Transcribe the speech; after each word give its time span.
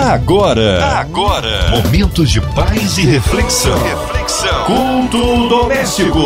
Agora, 0.00 1.00
agora, 1.00 1.70
momentos 1.70 2.30
de 2.30 2.40
paz 2.40 2.96
e 2.98 3.02
reflexão. 3.04 3.76
Reflexão. 3.82 4.64
Culto 4.64 5.48
doméstico. 5.48 6.20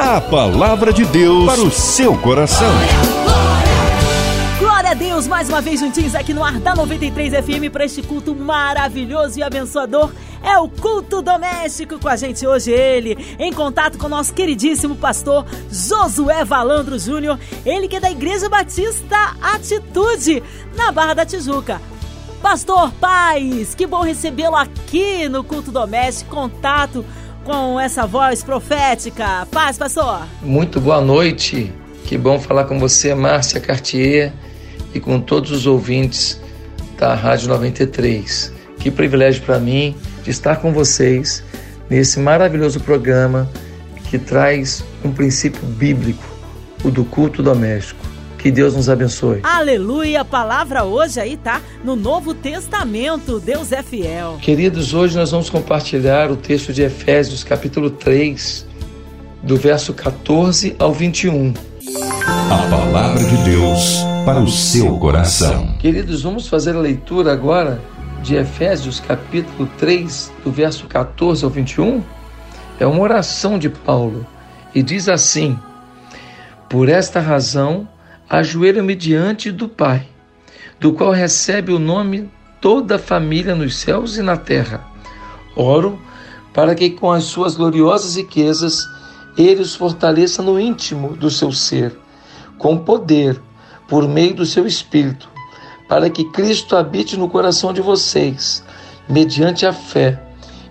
A 0.00 0.20
palavra 0.20 0.92
de 0.92 1.04
Deus 1.04 1.44
para 1.44 1.60
o 1.60 1.68
seu 1.68 2.16
coração. 2.18 2.72
Glória 4.60 4.92
a 4.92 4.94
Deus, 4.94 5.26
mais 5.26 5.48
uma 5.48 5.60
vez 5.60 5.80
juntinhos 5.80 6.14
aqui 6.14 6.32
no 6.32 6.44
ar 6.44 6.60
da 6.60 6.76
93 6.76 7.32
FM 7.44 7.68
para 7.72 7.84
este 7.84 8.00
culto 8.00 8.32
maravilhoso 8.32 9.40
e 9.40 9.42
abençoador. 9.42 10.12
É 10.40 10.56
o 10.58 10.68
culto 10.68 11.20
doméstico 11.20 11.98
com 11.98 12.08
a 12.08 12.14
gente 12.14 12.46
hoje 12.46 12.70
ele, 12.70 13.18
em 13.40 13.52
contato 13.52 13.98
com 13.98 14.06
o 14.06 14.10
nosso 14.10 14.32
queridíssimo 14.32 14.94
pastor 14.94 15.44
Josué 15.68 16.44
Valandro 16.44 16.96
Júnior, 16.96 17.40
ele 17.64 17.88
que 17.88 17.96
é 17.96 18.00
da 18.00 18.10
Igreja 18.10 18.48
Batista 18.48 19.34
Atitude, 19.42 20.44
na 20.76 20.92
Barra 20.92 21.14
da 21.14 21.26
Tijuca. 21.26 21.80
Pastor 22.48 22.92
Paz, 23.00 23.74
que 23.74 23.88
bom 23.88 24.02
recebê-lo 24.02 24.54
aqui 24.54 25.28
no 25.28 25.42
culto 25.42 25.72
doméstico, 25.72 26.30
contato 26.30 27.04
com 27.42 27.78
essa 27.78 28.06
voz 28.06 28.44
profética. 28.44 29.44
Paz, 29.50 29.76
pastor. 29.76 30.24
Muito 30.42 30.80
boa 30.80 31.00
noite. 31.00 31.72
Que 32.04 32.16
bom 32.16 32.38
falar 32.38 32.66
com 32.66 32.78
você, 32.78 33.16
Márcia 33.16 33.60
Cartier, 33.60 34.32
e 34.94 35.00
com 35.00 35.20
todos 35.20 35.50
os 35.50 35.66
ouvintes 35.66 36.40
da 36.96 37.16
Rádio 37.16 37.48
93. 37.48 38.52
Que 38.78 38.92
privilégio 38.92 39.42
para 39.42 39.58
mim 39.58 39.96
de 40.22 40.30
estar 40.30 40.60
com 40.60 40.72
vocês 40.72 41.42
nesse 41.90 42.20
maravilhoso 42.20 42.78
programa 42.78 43.50
que 44.08 44.20
traz 44.20 44.84
um 45.04 45.10
princípio 45.10 45.66
bíblico, 45.66 46.22
o 46.84 46.92
do 46.92 47.04
culto 47.04 47.42
doméstico. 47.42 48.05
Que 48.46 48.52
Deus 48.52 48.76
nos 48.76 48.88
abençoe. 48.88 49.40
Aleluia! 49.42 50.20
A 50.20 50.24
palavra 50.24 50.84
hoje 50.84 51.18
aí 51.18 51.36
tá 51.36 51.60
no 51.82 51.96
Novo 51.96 52.32
Testamento. 52.32 53.40
Deus 53.40 53.72
é 53.72 53.82
fiel. 53.82 54.38
Queridos, 54.40 54.94
hoje 54.94 55.16
nós 55.16 55.32
vamos 55.32 55.50
compartilhar 55.50 56.30
o 56.30 56.36
texto 56.36 56.72
de 56.72 56.82
Efésios, 56.82 57.42
capítulo 57.42 57.90
3, 57.90 58.64
do 59.42 59.56
verso 59.56 59.92
14 59.92 60.76
ao 60.78 60.92
21. 60.92 61.54
A 62.48 62.70
palavra 62.70 63.24
de 63.24 63.36
Deus 63.50 63.96
para 64.24 64.38
o 64.38 64.46
seu 64.48 64.96
coração. 64.96 65.76
Queridos, 65.80 66.22
vamos 66.22 66.46
fazer 66.46 66.76
a 66.76 66.80
leitura 66.80 67.32
agora 67.32 67.80
de 68.22 68.36
Efésios 68.36 69.00
capítulo 69.00 69.68
3, 69.76 70.32
do 70.44 70.52
verso 70.52 70.86
14 70.86 71.44
ao 71.44 71.50
21, 71.50 72.00
é 72.78 72.86
uma 72.86 73.02
oração 73.02 73.58
de 73.58 73.68
Paulo 73.68 74.24
e 74.72 74.84
diz 74.84 75.08
assim: 75.08 75.58
Por 76.68 76.88
esta 76.88 77.18
razão, 77.18 77.88
ajoelho-me 78.28 78.94
diante 78.94 79.50
do 79.50 79.68
Pai, 79.68 80.08
do 80.80 80.92
qual 80.92 81.12
recebe 81.12 81.72
o 81.72 81.78
nome 81.78 82.30
toda 82.60 82.96
a 82.96 82.98
família 82.98 83.54
nos 83.54 83.76
céus 83.76 84.16
e 84.16 84.22
na 84.22 84.36
terra. 84.36 84.86
Oro 85.54 86.00
para 86.52 86.74
que 86.74 86.90
com 86.90 87.12
as 87.12 87.24
suas 87.24 87.54
gloriosas 87.54 88.16
riquezas 88.16 88.82
ele 89.36 89.60
os 89.60 89.74
fortaleça 89.74 90.42
no 90.42 90.58
íntimo 90.58 91.16
do 91.16 91.30
seu 91.30 91.52
ser, 91.52 91.96
com 92.58 92.78
poder, 92.78 93.40
por 93.86 94.08
meio 94.08 94.34
do 94.34 94.46
seu 94.46 94.66
espírito 94.66 95.36
para 95.88 96.10
que 96.10 96.24
Cristo 96.24 96.76
habite 96.76 97.16
no 97.16 97.28
coração 97.28 97.72
de 97.72 97.80
vocês, 97.80 98.64
mediante 99.08 99.64
a 99.64 99.72
fé. 99.72 100.20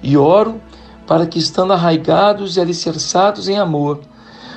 E 0.03 0.17
oro 0.17 0.61
para 1.07 1.25
que, 1.25 1.39
estando 1.39 1.73
arraigados 1.73 2.57
e 2.57 2.61
alicerçados 2.61 3.47
em 3.47 3.57
amor, 3.57 4.01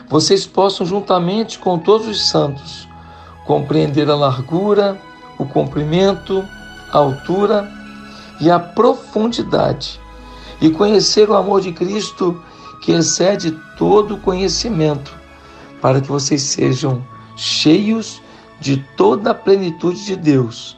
vocês 0.09 0.47
possam, 0.47 0.87
juntamente 0.87 1.59
com 1.59 1.79
todos 1.79 2.09
os 2.09 2.29
santos, 2.29 2.88
compreender 3.49 4.11
a 4.11 4.15
largura, 4.15 5.01
o 5.39 5.47
comprimento, 5.47 6.45
a 6.93 6.99
altura 6.99 7.67
e 8.39 8.51
a 8.51 8.61
profundidade, 8.61 9.99
e 10.61 10.69
conhecer 10.69 11.31
o 11.31 11.35
amor 11.35 11.63
de 11.63 11.73
Cristo 11.73 12.43
que 12.83 12.93
excede 12.93 13.59
todo 13.79 14.19
conhecimento, 14.19 15.17
para 15.81 15.99
que 15.99 16.09
vocês 16.09 16.43
sejam 16.43 17.03
cheios 17.37 18.21
de 18.61 18.85
toda 18.99 19.31
a 19.31 19.35
plenitude 19.35 20.05
de 20.05 20.15
Deus, 20.15 20.77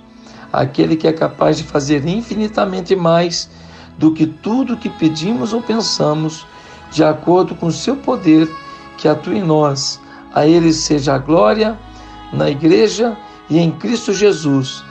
aquele 0.53 0.94
que 0.94 1.09
é 1.09 1.12
capaz 1.12 1.56
de 1.56 1.64
fazer 1.64 2.06
infinitamente 2.06 2.94
mais 2.94 3.50
do 3.98 4.12
que 4.12 4.28
tudo 4.28 4.76
que 4.76 4.88
pedimos 4.88 5.53
ou 5.53 5.60
pensamos, 5.60 6.47
de 6.92 7.03
acordo 7.03 7.53
com 7.56 7.66
o 7.66 7.72
seu 7.72 7.97
poder 7.97 8.48
que 8.97 9.09
atua 9.09 9.34
em 9.34 9.42
nós. 9.42 10.00
A 10.32 10.47
Ele 10.47 10.72
seja 10.72 11.16
a 11.16 11.19
glória 11.19 11.76
na 12.32 12.50
Igreja 12.50 13.16
e 13.48 13.58
em 13.58 13.72
Cristo 13.72 14.12
Jesus, 14.12 14.84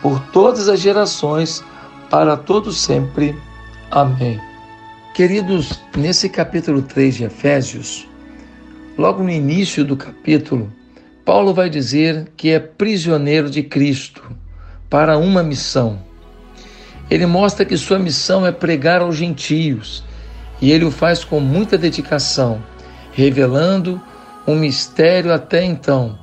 por 0.00 0.20
todas 0.32 0.68
as 0.68 0.80
gerações, 0.80 1.64
para 2.10 2.36
todos 2.36 2.78
sempre. 2.78 3.34
Amém. 3.90 4.40
Queridos, 5.14 5.80
nesse 5.96 6.28
capítulo 6.28 6.82
3 6.82 7.14
de 7.16 7.24
Efésios, 7.24 8.08
logo 8.96 9.22
no 9.22 9.30
início 9.30 9.84
do 9.84 9.96
capítulo, 9.96 10.72
Paulo 11.24 11.54
vai 11.54 11.70
dizer 11.70 12.32
que 12.36 12.50
é 12.50 12.58
prisioneiro 12.58 13.48
de 13.48 13.62
Cristo 13.62 14.22
para 14.90 15.16
uma 15.16 15.42
missão. 15.42 15.98
Ele 17.10 17.26
mostra 17.26 17.64
que 17.64 17.76
sua 17.76 17.98
missão 17.98 18.46
é 18.46 18.50
pregar 18.50 19.02
aos 19.02 19.16
gentios 19.16 20.02
e 20.60 20.70
ele 20.70 20.84
o 20.84 20.90
faz 20.90 21.24
com 21.24 21.40
muita 21.40 21.76
dedicação, 21.76 22.62
revelando 23.12 24.00
um 24.46 24.54
mistério 24.54 25.32
até 25.32 25.64
então: 25.64 26.18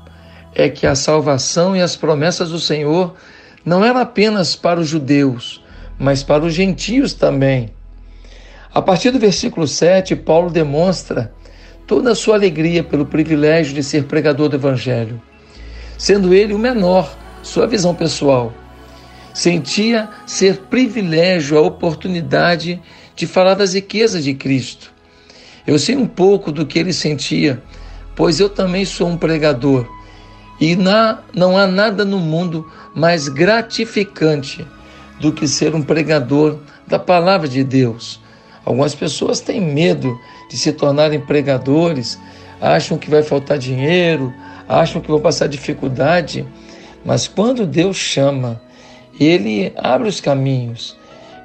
é 0.54 0.70
que 0.70 0.88
a 0.88 0.96
salvação 0.96 1.76
e 1.76 1.82
as 1.82 1.96
promessas 1.96 2.50
do 2.50 2.60
Senhor 2.60 3.16
não 3.64 3.84
eram 3.84 4.00
apenas 4.00 4.56
para 4.56 4.80
os 4.80 4.88
judeus, 4.88 5.64
mas 5.98 6.24
para 6.24 6.46
os 6.46 6.54
gentios 6.54 7.14
também. 7.14 7.72
A 8.74 8.82
partir 8.82 9.12
do 9.12 9.20
versículo 9.20 9.68
7, 9.68 10.16
Paulo 10.16 10.50
demonstra 10.50 11.34
toda 11.88 12.12
a 12.12 12.16
sua 12.16 12.36
alegria 12.36 12.84
pelo 12.84 13.06
privilégio 13.06 13.74
de 13.74 13.84
ser 13.84 14.04
pregador 14.06 14.48
do 14.48 14.56
Evangelho, 14.56 15.22
sendo 15.98 16.34
ele 16.34 16.54
o 16.54 16.60
menor, 16.60 17.18
sua 17.42 17.66
visão 17.66 17.96
pessoal. 17.96 18.54
Sentia 19.34 20.10
ser 20.26 20.58
privilégio 20.70 21.58
a 21.58 21.62
oportunidade 21.62 22.81
de 23.16 23.26
falar 23.26 23.56
das 23.56 23.74
riquezas 23.74 24.24
de 24.24 24.34
Cristo. 24.34 24.94
Eu 25.66 25.78
sei 25.78 25.96
um 25.96 26.08
pouco 26.08 26.52
do 26.52 26.66
que 26.66 26.80
ele 26.80 26.94
sentia, 26.94 27.62
pois 28.16 28.40
eu 28.40 28.50
também 28.50 28.86
sou 28.86 29.08
um 29.08 29.18
pregador. 29.18 29.88
E 30.59 30.75
na, 30.75 31.20
não 31.34 31.58
há 31.58 31.66
nada 31.66 32.03
no 32.03 32.20
mundo 32.20 32.70
mais 32.94 33.30
gratificante 33.30 34.68
do 35.20 35.31
que 35.31 35.47
ser 35.47 35.74
um 35.74 35.81
pregador 35.81 36.59
da 36.86 37.00
palavra 37.00 37.47
de 37.47 37.64
Deus. 37.64 38.20
Algumas 38.66 38.94
pessoas 38.94 39.40
têm 39.40 39.62
medo 39.62 40.19
de 40.50 40.58
se 40.58 40.74
tornarem 40.74 41.19
pregadores, 41.19 42.19
acham 42.59 42.98
que 42.98 43.09
vai 43.09 43.24
faltar 43.24 43.58
dinheiro, 43.58 44.34
acham 44.68 45.02
que 45.02 45.09
vão 45.09 45.19
passar 45.19 45.48
dificuldade, 45.48 46.46
mas 47.06 47.28
quando 47.28 47.66
Deus 47.66 47.96
chama, 47.96 48.62
Ele 49.19 49.72
abre 49.78 50.09
os 50.09 50.19
caminhos, 50.19 50.98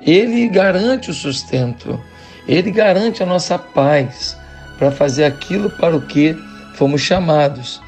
Ele 0.02 0.48
garante 0.48 1.10
o 1.10 1.14
sustento, 1.14 2.00
Ele 2.48 2.70
garante 2.70 3.22
a 3.22 3.26
nossa 3.26 3.58
paz 3.58 4.36
para 4.76 4.90
fazer 4.90 5.24
aquilo 5.24 5.70
para 5.70 5.96
o 5.96 6.02
que 6.02 6.36
fomos 6.74 7.00
chamados. 7.00 7.80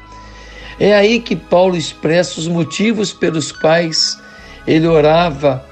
É 0.79 0.93
aí 0.95 1.19
que 1.19 1.35
Paulo 1.35 1.75
expressa 1.75 2.39
os 2.39 2.47
motivos 2.47 3.11
pelos 3.13 3.51
quais 3.51 4.19
ele 4.65 4.87
orava 4.87 5.65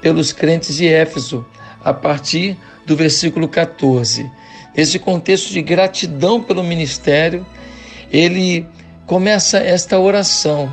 pelos 0.00 0.32
crentes 0.32 0.76
de 0.76 0.86
Éfeso, 0.86 1.44
a 1.84 1.92
partir 1.92 2.56
do 2.86 2.96
versículo 2.96 3.48
14 3.48 4.30
esse 4.74 4.98
contexto 4.98 5.50
de 5.50 5.60
gratidão 5.60 6.42
pelo 6.42 6.64
ministério, 6.64 7.46
ele 8.10 8.66
começa 9.06 9.58
esta 9.58 9.98
oração. 9.98 10.72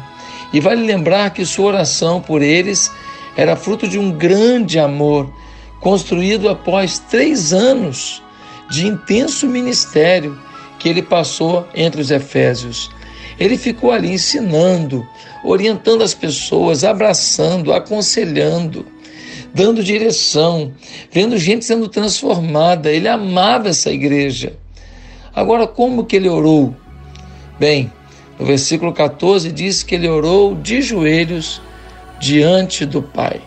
E 0.53 0.59
vale 0.59 0.85
lembrar 0.85 1.31
que 1.31 1.45
sua 1.45 1.67
oração 1.67 2.21
por 2.21 2.41
eles 2.41 2.91
era 3.35 3.55
fruto 3.55 3.87
de 3.87 3.99
um 3.99 4.11
grande 4.11 4.79
amor, 4.79 5.31
construído 5.79 6.49
após 6.49 6.99
três 6.99 7.53
anos 7.53 8.21
de 8.69 8.87
intenso 8.87 9.47
ministério 9.47 10.37
que 10.77 10.87
ele 10.87 11.01
passou 11.01 11.67
entre 11.75 12.01
os 12.01 12.11
Efésios. 12.11 12.89
Ele 13.39 13.57
ficou 13.57 13.91
ali 13.91 14.11
ensinando, 14.11 15.07
orientando 15.43 16.03
as 16.03 16.13
pessoas, 16.13 16.83
abraçando, 16.83 17.71
aconselhando 17.71 18.85
dando 19.53 19.83
direção, 19.83 20.73
vendo 21.11 21.37
gente 21.37 21.65
sendo 21.65 21.87
transformada. 21.87 22.91
Ele 22.91 23.07
amava 23.07 23.69
essa 23.69 23.91
igreja. 23.91 24.53
Agora, 25.33 25.67
como 25.67 26.05
que 26.05 26.15
ele 26.15 26.29
orou? 26.29 26.75
Bem, 27.59 27.91
no 28.37 28.45
versículo 28.45 28.93
14 28.93 29.51
diz 29.51 29.83
que 29.83 29.95
ele 29.95 30.07
orou 30.07 30.55
de 30.55 30.81
joelhos 30.81 31.61
diante 32.19 32.85
do 32.85 33.01
Pai. 33.01 33.41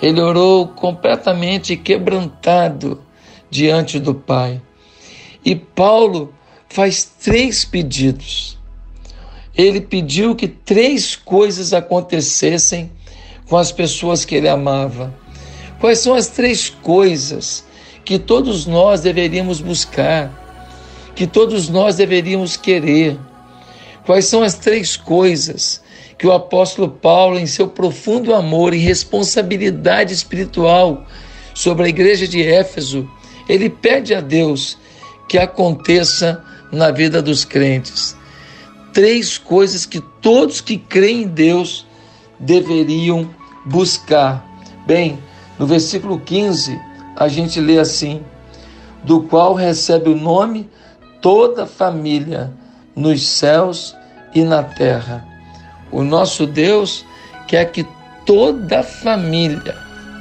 Ele 0.00 0.20
orou 0.20 0.68
completamente 0.68 1.76
quebrantado 1.76 3.02
diante 3.50 3.98
do 3.98 4.14
Pai. 4.14 4.60
E 5.44 5.54
Paulo 5.54 6.32
faz 6.68 7.04
três 7.04 7.64
pedidos. 7.64 8.57
Ele 9.58 9.80
pediu 9.80 10.36
que 10.36 10.46
três 10.46 11.16
coisas 11.16 11.72
acontecessem 11.72 12.92
com 13.48 13.56
as 13.56 13.72
pessoas 13.72 14.24
que 14.24 14.36
ele 14.36 14.48
amava. 14.48 15.12
Quais 15.80 15.98
são 15.98 16.14
as 16.14 16.28
três 16.28 16.70
coisas 16.70 17.64
que 18.04 18.20
todos 18.20 18.66
nós 18.66 19.00
deveríamos 19.00 19.60
buscar, 19.60 21.10
que 21.16 21.26
todos 21.26 21.68
nós 21.68 21.96
deveríamos 21.96 22.56
querer? 22.56 23.18
Quais 24.06 24.26
são 24.26 24.44
as 24.44 24.54
três 24.54 24.96
coisas 24.96 25.82
que 26.16 26.26
o 26.26 26.32
apóstolo 26.32 26.88
Paulo, 26.88 27.36
em 27.36 27.46
seu 27.46 27.66
profundo 27.66 28.34
amor 28.34 28.72
e 28.72 28.78
responsabilidade 28.78 30.14
espiritual 30.14 31.04
sobre 31.52 31.86
a 31.86 31.88
igreja 31.88 32.28
de 32.28 32.42
Éfeso, 32.42 33.10
ele 33.48 33.68
pede 33.68 34.14
a 34.14 34.20
Deus 34.20 34.78
que 35.28 35.36
aconteça 35.36 36.44
na 36.70 36.92
vida 36.92 37.20
dos 37.20 37.44
crentes? 37.44 38.17
Três 38.98 39.38
coisas 39.38 39.86
que 39.86 40.00
todos 40.00 40.60
que 40.60 40.76
creem 40.76 41.22
em 41.22 41.28
Deus 41.28 41.86
deveriam 42.36 43.30
buscar. 43.64 44.44
Bem, 44.88 45.20
no 45.56 45.68
versículo 45.68 46.18
15, 46.18 46.76
a 47.14 47.28
gente 47.28 47.60
lê 47.60 47.78
assim: 47.78 48.24
do 49.04 49.22
qual 49.22 49.54
recebe 49.54 50.10
o 50.10 50.16
nome 50.16 50.68
toda 51.22 51.64
família 51.64 52.52
nos 52.96 53.24
céus 53.24 53.94
e 54.34 54.42
na 54.42 54.64
terra. 54.64 55.24
O 55.92 56.02
nosso 56.02 56.44
Deus 56.44 57.06
quer 57.46 57.66
que 57.66 57.86
toda 58.26 58.82
família, 58.82 59.76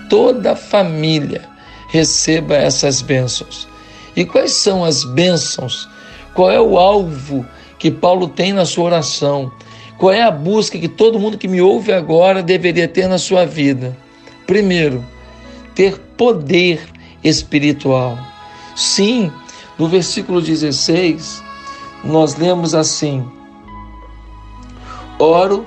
toda 0.07 0.55
família 0.55 1.49
receba 1.89 2.53
essas 2.53 3.01
bênçãos. 3.01 3.67
E 4.15 4.23
quais 4.23 4.51
são 4.51 4.85
as 4.85 5.03
bênçãos? 5.03 5.89
Qual 6.35 6.51
é 6.51 6.61
o 6.61 6.77
alvo 6.77 7.43
que 7.79 7.91
Paulo 7.91 8.27
tem 8.27 8.53
na 8.53 8.65
sua 8.65 8.85
oração? 8.85 9.51
Qual 9.97 10.11
é 10.11 10.21
a 10.21 10.31
busca 10.31 10.77
que 10.77 10.87
todo 10.87 11.19
mundo 11.19 11.37
que 11.37 11.47
me 11.47 11.61
ouve 11.61 11.91
agora 11.91 12.43
deveria 12.43 12.87
ter 12.87 13.07
na 13.07 13.17
sua 13.17 13.45
vida? 13.45 13.97
Primeiro, 14.45 15.03
ter 15.73 15.97
poder 16.15 16.79
espiritual. 17.23 18.17
Sim, 18.75 19.31
no 19.77 19.87
versículo 19.87 20.41
16, 20.41 21.43
nós 22.03 22.35
lemos 22.35 22.75
assim: 22.75 23.25
Oro 25.19 25.65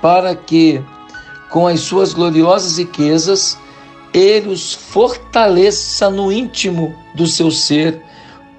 para 0.00 0.34
que, 0.34 0.82
com 1.50 1.66
as 1.66 1.80
suas 1.80 2.14
gloriosas 2.14 2.78
riquezas, 2.78 3.58
ele 4.12 4.48
os 4.48 4.74
fortaleça 4.74 6.10
no 6.10 6.30
íntimo 6.30 6.94
do 7.14 7.26
seu 7.26 7.50
ser, 7.50 8.00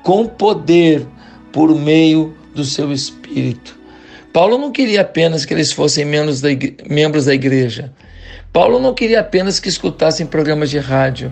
com 0.01 0.27
poder, 0.27 1.07
por 1.51 1.73
meio 1.75 2.33
do 2.53 2.63
seu 2.63 2.91
espírito 2.91 3.83
Paulo 4.33 4.57
não 4.57 4.71
queria 4.71 5.01
apenas 5.01 5.45
que 5.45 5.53
eles 5.53 5.71
fossem 5.71 6.03
membros 6.03 6.41
da, 6.41 6.49
membros 6.89 7.25
da 7.25 7.35
igreja. 7.35 7.93
Paulo 8.51 8.79
não 8.79 8.91
queria 8.91 9.19
apenas 9.19 9.59
que 9.59 9.69
escutassem 9.69 10.25
programas 10.25 10.71
de 10.71 10.79
rádio. 10.79 11.31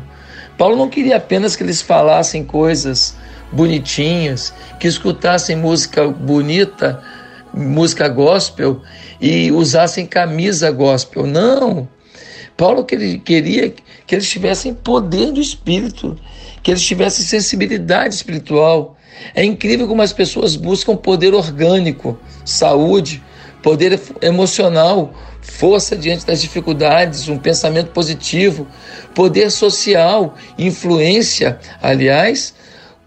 Paulo 0.56 0.78
não 0.78 0.88
queria 0.88 1.18
apenas 1.18 1.56
que 1.56 1.64
eles 1.64 1.82
falassem 1.82 2.44
coisas 2.44 3.16
bonitinhas, 3.52 4.54
que 4.80 4.88
escutassem 4.88 5.56
música 5.56 6.08
bonita, 6.08 7.02
música 7.52 8.08
gospel 8.08 8.84
e 9.20 9.52
usassem 9.52 10.06
camisa 10.06 10.70
gospel. 10.70 11.26
Não. 11.26 11.90
Paulo 12.56 12.86
queria 12.86 13.74
que 14.06 14.14
eles 14.16 14.30
tivessem 14.30 14.76
poder 14.76 15.32
do 15.32 15.42
Espírito, 15.42 16.16
que 16.62 16.70
eles 16.70 16.84
tivessem 16.84 17.26
sensibilidade 17.26 18.14
espiritual, 18.14 18.96
é 19.34 19.44
incrível 19.44 19.88
como 19.88 20.02
as 20.02 20.14
pessoas 20.14 20.56
buscam 20.56 20.96
poder 20.96 21.34
orgânico, 21.34 22.20
saúde, 22.44 23.24
poder 23.62 24.00
emocional, 24.22 25.14
força 25.42 25.96
diante 25.96 26.26
das 26.26 26.42
dificuldades, 26.42 27.28
um 27.28 27.38
pensamento 27.38 27.92
positivo, 27.92 28.68
poder 29.14 29.52
social, 29.52 30.36
influência. 30.58 31.60
Aliás, 31.82 32.54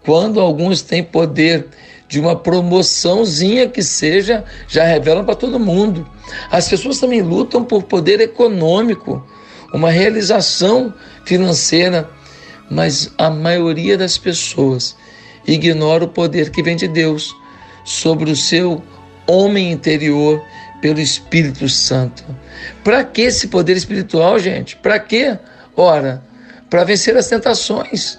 quando 0.03 0.39
alguns 0.39 0.81
têm 0.81 1.03
poder 1.03 1.67
de 2.07 2.19
uma 2.19 2.35
promoçãozinha 2.35 3.67
que 3.67 3.81
seja, 3.81 4.43
já 4.67 4.83
revelam 4.83 5.25
para 5.25 5.35
todo 5.35 5.59
mundo. 5.59 6.07
As 6.51 6.67
pessoas 6.67 6.99
também 6.99 7.21
lutam 7.21 7.63
por 7.63 7.83
poder 7.83 8.21
econômico, 8.21 9.25
uma 9.73 9.89
realização 9.89 10.93
financeira, 11.25 12.09
mas 12.69 13.11
a 13.17 13.29
maioria 13.29 13.97
das 13.97 14.17
pessoas 14.17 14.95
ignora 15.47 16.03
o 16.03 16.07
poder 16.07 16.49
que 16.49 16.63
vem 16.63 16.75
de 16.75 16.87
Deus 16.87 17.35
sobre 17.83 18.29
o 18.29 18.35
seu 18.35 18.83
homem 19.27 19.71
interior 19.71 20.43
pelo 20.81 20.99
Espírito 20.99 21.67
Santo. 21.69 22.23
Para 22.83 23.03
que 23.03 23.21
esse 23.21 23.47
poder 23.47 23.75
espiritual, 23.77 24.39
gente? 24.39 24.75
Para 24.75 24.99
quê? 24.99 25.37
Ora, 25.75 26.23
para 26.69 26.83
vencer 26.83 27.15
as 27.17 27.27
tentações. 27.27 28.17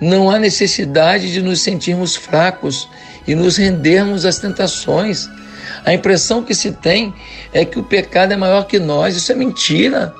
Não 0.00 0.30
há 0.30 0.38
necessidade 0.38 1.32
de 1.32 1.42
nos 1.42 1.60
sentirmos 1.62 2.16
fracos 2.16 2.88
e 3.26 3.34
nos 3.34 3.56
rendermos 3.56 4.24
às 4.24 4.38
tentações. 4.38 5.28
A 5.84 5.92
impressão 5.94 6.42
que 6.42 6.54
se 6.54 6.72
tem 6.72 7.14
é 7.52 7.64
que 7.64 7.78
o 7.78 7.82
pecado 7.82 8.32
é 8.32 8.36
maior 8.36 8.66
que 8.66 8.78
nós. 8.78 9.16
Isso 9.16 9.32
é 9.32 9.34
mentira. 9.34 10.14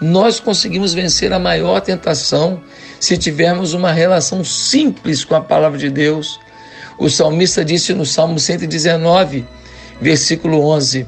Nós 0.00 0.38
conseguimos 0.38 0.92
vencer 0.92 1.32
a 1.32 1.38
maior 1.38 1.80
tentação 1.80 2.60
se 3.00 3.16
tivermos 3.16 3.72
uma 3.72 3.92
relação 3.92 4.44
simples 4.44 5.24
com 5.24 5.34
a 5.34 5.40
palavra 5.40 5.78
de 5.78 5.90
Deus. 5.90 6.38
O 6.98 7.08
salmista 7.08 7.64
disse 7.64 7.92
no 7.94 8.06
Salmo 8.06 8.38
119, 8.38 9.44
versículo 10.00 10.66
11: 10.68 11.06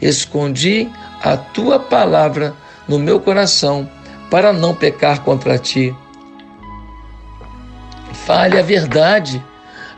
Escondi 0.00 0.88
a 1.22 1.36
tua 1.36 1.78
palavra 1.78 2.54
no 2.88 2.98
meu 2.98 3.20
coração 3.20 3.88
para 4.30 4.52
não 4.52 4.74
pecar 4.74 5.22
contra 5.22 5.58
ti. 5.58 5.94
Fale 8.26 8.58
a 8.58 8.62
verdade. 8.62 9.42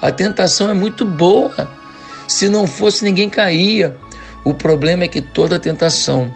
A 0.00 0.10
tentação 0.10 0.70
é 0.70 0.74
muito 0.74 1.04
boa. 1.04 1.81
Se 2.26 2.48
não 2.48 2.66
fosse, 2.66 3.04
ninguém 3.04 3.28
caía. 3.28 3.96
O 4.44 4.54
problema 4.54 5.04
é 5.04 5.08
que 5.08 5.20
toda 5.20 5.58
tentação 5.58 6.34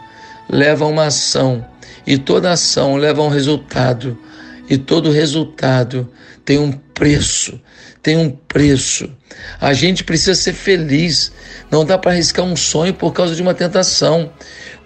leva 0.48 0.84
a 0.84 0.88
uma 0.88 1.06
ação 1.06 1.64
e 2.06 2.16
toda 2.16 2.52
ação 2.52 2.96
leva 2.96 3.20
a 3.20 3.24
um 3.24 3.28
resultado. 3.28 4.16
E 4.68 4.76
todo 4.76 5.10
resultado 5.10 6.10
tem 6.44 6.58
um 6.58 6.72
preço, 6.72 7.60
tem 8.02 8.16
um 8.16 8.30
preço. 8.30 9.10
A 9.60 9.72
gente 9.72 10.04
precisa 10.04 10.34
ser 10.34 10.52
feliz. 10.52 11.32
Não 11.70 11.84
dá 11.84 11.98
para 11.98 12.12
arriscar 12.12 12.44
um 12.44 12.56
sonho 12.56 12.94
por 12.94 13.12
causa 13.12 13.34
de 13.34 13.42
uma 13.42 13.54
tentação. 13.54 14.30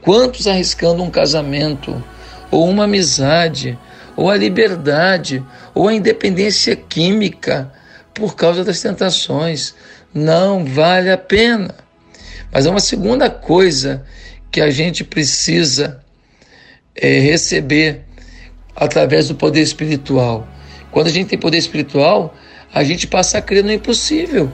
Quantos 0.02 0.46
arriscando 0.46 1.02
um 1.02 1.10
casamento, 1.10 2.02
ou 2.50 2.68
uma 2.68 2.84
amizade, 2.84 3.78
ou 4.16 4.30
a 4.30 4.36
liberdade, 4.36 5.42
ou 5.74 5.88
a 5.88 5.94
independência 5.94 6.74
química 6.74 7.70
por 8.14 8.36
causa 8.36 8.64
das 8.64 8.80
tentações? 8.80 9.74
Não 10.12 10.64
vale 10.64 11.10
a 11.10 11.18
pena. 11.18 11.74
Mas 12.52 12.66
é 12.66 12.70
uma 12.70 12.80
segunda 12.80 13.30
coisa 13.30 14.04
que 14.50 14.60
a 14.60 14.70
gente 14.70 15.04
precisa 15.04 16.00
é, 16.94 17.18
receber 17.20 18.04
através 18.74 19.28
do 19.28 19.34
poder 19.34 19.62
espiritual. 19.62 20.46
Quando 20.90 21.06
a 21.06 21.10
gente 21.10 21.28
tem 21.28 21.38
poder 21.38 21.58
espiritual, 21.58 22.34
a 22.72 22.82
gente 22.82 23.06
passa 23.06 23.38
a 23.38 23.42
crer 23.42 23.62
no 23.62 23.72
impossível. 23.72 24.50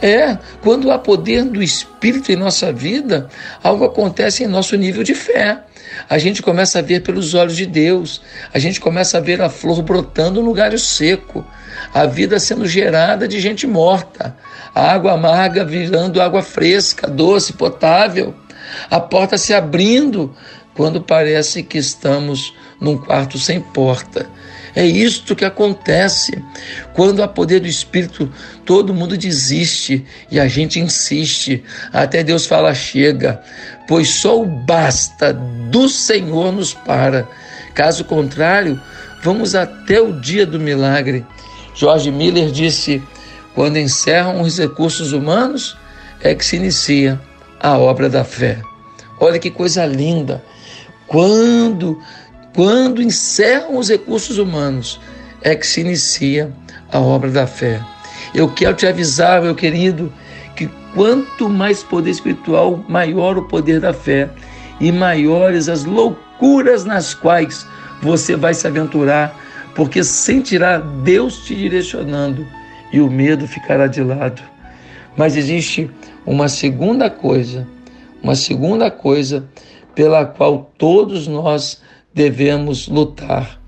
É, 0.00 0.36
quando 0.60 0.90
há 0.90 0.98
poder 0.98 1.44
do 1.44 1.62
Espírito 1.62 2.30
em 2.30 2.36
nossa 2.36 2.70
vida, 2.70 3.28
algo 3.62 3.84
acontece 3.84 4.44
em 4.44 4.46
nosso 4.46 4.76
nível 4.76 5.02
de 5.02 5.14
fé. 5.14 5.62
A 6.08 6.18
gente 6.18 6.42
começa 6.42 6.78
a 6.80 6.82
ver 6.82 7.00
pelos 7.00 7.32
olhos 7.32 7.56
de 7.56 7.64
Deus, 7.64 8.20
a 8.52 8.58
gente 8.58 8.78
começa 8.78 9.16
a 9.16 9.20
ver 9.20 9.40
a 9.40 9.48
flor 9.48 9.80
brotando 9.82 10.42
no 10.42 10.52
galho 10.52 10.78
seco, 10.78 11.46
a 11.92 12.06
vida 12.06 12.38
sendo 12.38 12.66
gerada 12.66 13.26
de 13.26 13.40
gente 13.40 13.66
morta, 13.66 14.36
a 14.74 14.92
água 14.92 15.12
amarga 15.12 15.64
virando 15.64 16.20
água 16.20 16.42
fresca, 16.42 17.08
doce, 17.08 17.52
potável, 17.52 18.34
a 18.90 19.00
porta 19.00 19.38
se 19.38 19.54
abrindo 19.54 20.34
quando 20.74 21.00
parece 21.00 21.62
que 21.62 21.78
estamos 21.78 22.54
num 22.80 22.96
quarto 22.98 23.38
sem 23.38 23.60
porta. 23.60 24.26
É 24.76 24.84
isto 24.84 25.34
que 25.34 25.44
acontece. 25.46 26.44
Quando 26.92 27.22
há 27.22 27.28
poder 27.28 27.60
do 27.60 27.66
Espírito, 27.66 28.30
todo 28.66 28.92
mundo 28.92 29.16
desiste 29.16 30.04
e 30.30 30.38
a 30.38 30.46
gente 30.46 30.78
insiste. 30.78 31.64
Até 31.90 32.22
Deus 32.22 32.44
fala: 32.44 32.74
chega, 32.74 33.40
pois 33.88 34.10
só 34.10 34.38
o 34.38 34.44
basta 34.44 35.32
do 35.32 35.88
Senhor 35.88 36.52
nos 36.52 36.74
para. 36.74 37.26
Caso 37.74 38.04
contrário, 38.04 38.78
vamos 39.22 39.54
até 39.54 39.98
o 39.98 40.20
dia 40.20 40.44
do 40.44 40.60
milagre. 40.60 41.24
George 41.76 42.10
Miller 42.10 42.50
disse: 42.50 43.02
quando 43.54 43.78
encerram 43.78 44.40
os 44.40 44.58
recursos 44.58 45.12
humanos, 45.12 45.76
é 46.20 46.34
que 46.34 46.44
se 46.44 46.56
inicia 46.56 47.20
a 47.60 47.78
obra 47.78 48.08
da 48.08 48.24
fé. 48.24 48.60
Olha 49.20 49.38
que 49.38 49.50
coisa 49.50 49.86
linda. 49.86 50.42
Quando 51.06 51.96
quando 52.56 53.02
encerram 53.02 53.76
os 53.76 53.90
recursos 53.90 54.38
humanos, 54.38 54.98
é 55.42 55.54
que 55.54 55.66
se 55.66 55.82
inicia 55.82 56.50
a 56.90 56.98
obra 56.98 57.30
da 57.30 57.46
fé. 57.46 57.82
Eu 58.34 58.48
quero 58.48 58.74
te 58.74 58.86
avisar, 58.86 59.42
meu 59.42 59.54
querido, 59.54 60.10
que 60.56 60.66
quanto 60.94 61.50
mais 61.50 61.82
poder 61.82 62.10
espiritual, 62.10 62.82
maior 62.88 63.36
o 63.36 63.42
poder 63.42 63.78
da 63.78 63.92
fé 63.92 64.30
e 64.80 64.90
maiores 64.90 65.68
as 65.68 65.84
loucuras 65.84 66.86
nas 66.86 67.12
quais 67.12 67.66
você 68.00 68.34
vai 68.34 68.54
se 68.54 68.66
aventurar, 68.66 69.38
porque 69.76 70.02
sentirá 70.02 70.78
Deus 70.78 71.44
te 71.44 71.54
direcionando 71.54 72.46
e 72.90 72.98
o 72.98 73.10
medo 73.10 73.46
ficará 73.46 73.86
de 73.86 74.02
lado. 74.02 74.42
Mas 75.14 75.36
existe 75.36 75.90
uma 76.24 76.48
segunda 76.48 77.10
coisa, 77.10 77.68
uma 78.22 78.34
segunda 78.34 78.90
coisa 78.90 79.46
pela 79.94 80.24
qual 80.24 80.72
todos 80.78 81.28
nós 81.28 81.82
devemos 82.12 82.88
lutar. 82.88 83.60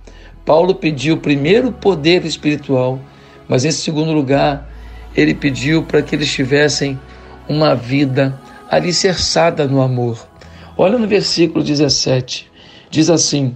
Paulo 0.47 0.75
pediu 0.75 1.19
primeiro 1.19 1.71
poder 1.71 2.25
espiritual, 2.25 2.99
mas 3.47 3.67
em 3.67 3.71
segundo 3.71 4.12
lugar, 4.12 4.67
ele 5.15 5.35
pediu 5.35 5.83
para 5.83 6.00
que 6.00 6.15
eles 6.15 6.33
tivessem 6.33 6.99
uma 7.47 7.75
vida 7.75 8.41
alicerçada 8.71 9.67
no 9.67 9.83
amor. 9.83 10.27
Olha 10.77 10.99
no 10.99 11.07
versículo 11.07 11.62
17, 11.62 12.50
diz 12.91 13.11
assim: 13.11 13.55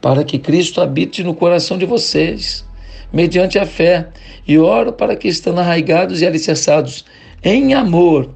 Para 0.00 0.24
que 0.24 0.38
Cristo 0.38 0.80
habite 0.80 1.22
no 1.22 1.34
coração 1.34 1.76
de 1.76 1.84
vocês, 1.84 2.64
mediante 3.12 3.58
a 3.58 3.66
fé, 3.66 4.08
e 4.46 4.58
oro 4.58 4.92
para 4.92 5.14
que, 5.14 5.28
estando 5.28 5.60
arraigados 5.60 6.22
e 6.22 6.26
alicerçados 6.26 7.04
em 7.42 7.74
amor, 7.74 8.30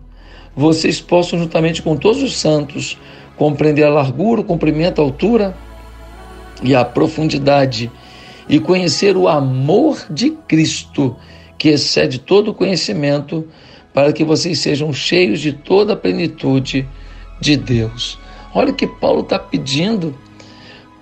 vocês 0.54 1.00
possam, 1.00 1.38
juntamente 1.38 1.82
com 1.82 1.96
todos 1.96 2.22
os 2.22 2.36
santos, 2.36 2.98
compreender 3.36 3.84
a 3.84 3.90
largura, 3.90 4.40
o 4.40 4.44
comprimento, 4.44 5.00
a 5.00 5.04
altura 5.04 5.56
e 6.62 6.74
a 6.74 6.84
profundidade, 6.84 7.90
e 8.48 8.60
conhecer 8.60 9.16
o 9.16 9.26
amor 9.26 10.06
de 10.10 10.30
Cristo, 10.30 11.16
que 11.58 11.70
excede 11.70 12.18
todo 12.18 12.48
o 12.48 12.54
conhecimento, 12.54 13.48
para 13.92 14.12
que 14.12 14.24
vocês 14.24 14.58
sejam 14.58 14.92
cheios 14.92 15.40
de 15.40 15.52
toda 15.52 15.94
a 15.94 15.96
plenitude 15.96 16.86
de 17.40 17.56
Deus. 17.56 18.18
Olha 18.54 18.70
o 18.70 18.74
que 18.74 18.86
Paulo 18.86 19.20
está 19.20 19.38
pedindo. 19.38 20.16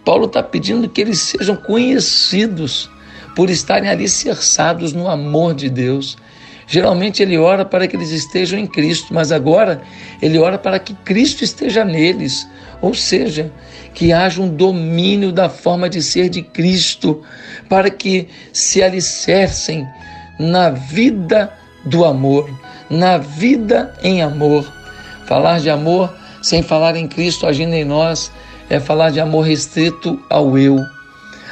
Paulo 0.04 0.26
está 0.26 0.42
pedindo 0.42 0.88
que 0.88 1.00
eles 1.00 1.18
sejam 1.20 1.56
conhecidos 1.56 2.90
por 3.34 3.48
estarem 3.50 3.88
alicerçados 3.88 4.92
no 4.92 5.08
amor 5.08 5.54
de 5.54 5.70
Deus. 5.70 6.16
Geralmente 6.66 7.22
ele 7.22 7.36
ora 7.36 7.64
para 7.64 7.86
que 7.86 7.96
eles 7.96 8.10
estejam 8.10 8.58
em 8.58 8.66
Cristo, 8.66 9.12
mas 9.12 9.30
agora 9.30 9.82
ele 10.20 10.38
ora 10.38 10.58
para 10.58 10.78
que 10.78 10.94
Cristo 10.94 11.44
esteja 11.44 11.84
neles, 11.84 12.46
ou 12.80 12.94
seja, 12.94 13.52
que 13.94 14.12
haja 14.12 14.40
um 14.40 14.48
domínio 14.48 15.32
da 15.32 15.48
forma 15.48 15.88
de 15.88 16.02
ser 16.02 16.28
de 16.28 16.42
Cristo, 16.42 17.22
para 17.68 17.90
que 17.90 18.28
se 18.52 18.82
alicercem 18.82 19.86
na 20.38 20.70
vida 20.70 21.52
do 21.84 22.04
amor, 22.04 22.50
na 22.88 23.18
vida 23.18 23.94
em 24.02 24.22
amor. 24.22 24.64
Falar 25.26 25.60
de 25.60 25.70
amor 25.70 26.12
sem 26.42 26.62
falar 26.62 26.96
em 26.96 27.06
Cristo 27.06 27.46
agindo 27.46 27.74
em 27.74 27.84
nós 27.84 28.32
é 28.72 28.80
falar 28.80 29.10
de 29.10 29.20
amor 29.20 29.42
restrito 29.42 30.18
ao 30.30 30.56
eu, 30.56 30.78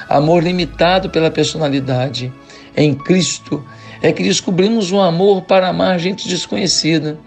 amor 0.09 0.43
limitado 0.43 1.11
pela 1.11 1.31
personalidade. 1.31 2.33
Em 2.75 2.95
Cristo 2.95 3.63
é 4.01 4.11
que 4.11 4.23
descobrimos 4.23 4.91
um 4.91 4.99
amor 4.99 5.43
para 5.43 5.69
amar 5.69 5.99
gente 5.99 6.27
desconhecida, 6.27 7.19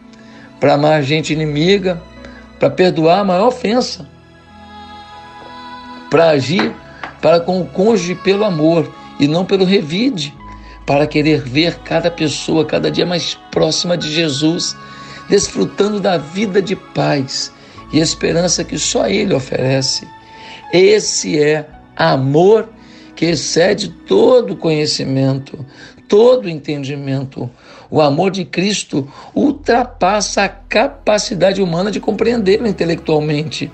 para 0.60 0.74
amar 0.74 1.04
gente 1.04 1.32
inimiga, 1.32 2.02
para 2.58 2.72
perdoar 2.72 3.20
a 3.20 3.24
maior 3.24 3.50
ofensa, 3.50 4.10
para 6.10 6.30
agir 6.30 6.74
para 7.22 7.40
com 7.40 7.62
o 7.62 7.66
cônjuge 7.66 8.16
pelo 8.16 8.44
amor 8.44 8.92
e 9.20 9.28
não 9.28 9.46
pelo 9.46 9.64
revide, 9.64 10.34
para 10.88 11.06
querer 11.06 11.40
ver 11.44 11.76
cada 11.86 12.10
pessoa 12.10 12.66
cada 12.66 12.90
dia 12.90 13.06
mais 13.06 13.38
próxima 13.52 13.96
de 13.96 14.12
Jesus, 14.12 14.76
desfrutando 15.30 16.00
da 16.00 16.18
vida 16.18 16.64
de 16.64 16.76
paz 16.76 17.54
e 17.94 18.00
esperança 18.00 18.64
que 18.64 18.78
só 18.78 19.08
Ele 19.08 19.34
oferece. 19.34 20.08
Esse 20.74 21.40
é 21.42 21.70
amor 21.96 22.68
que 23.16 23.26
excede 23.26 23.90
todo 23.90 24.58
conhecimento, 24.58 25.64
todo 26.10 26.50
entendimento. 26.50 27.50
O 27.92 28.02
amor 28.02 28.32
de 28.32 28.44
Cristo 28.44 29.08
ultrapassa 29.36 30.44
a 30.44 30.50
capacidade 30.50 31.62
humana 31.62 31.92
de 31.92 32.00
compreendê-lo 32.00 32.68
intelectualmente, 32.68 33.72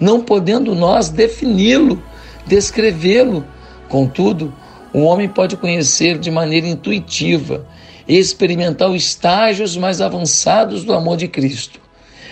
não 0.00 0.22
podendo 0.22 0.74
nós 0.74 1.10
defini-lo, 1.10 2.02
descrevê-lo. 2.46 3.44
Contudo, 3.90 4.54
o 4.94 5.00
homem 5.00 5.28
pode 5.28 5.56
conhecer 5.56 6.18
de 6.18 6.30
maneira 6.30 6.66
intuitiva 6.66 7.66
e 8.06 8.16
experimentar 8.16 8.88
os 8.88 9.02
estágios 9.02 9.76
mais 9.76 10.00
avançados 10.00 10.82
do 10.82 10.94
amor 10.94 11.18
de 11.18 11.28
Cristo. 11.28 11.87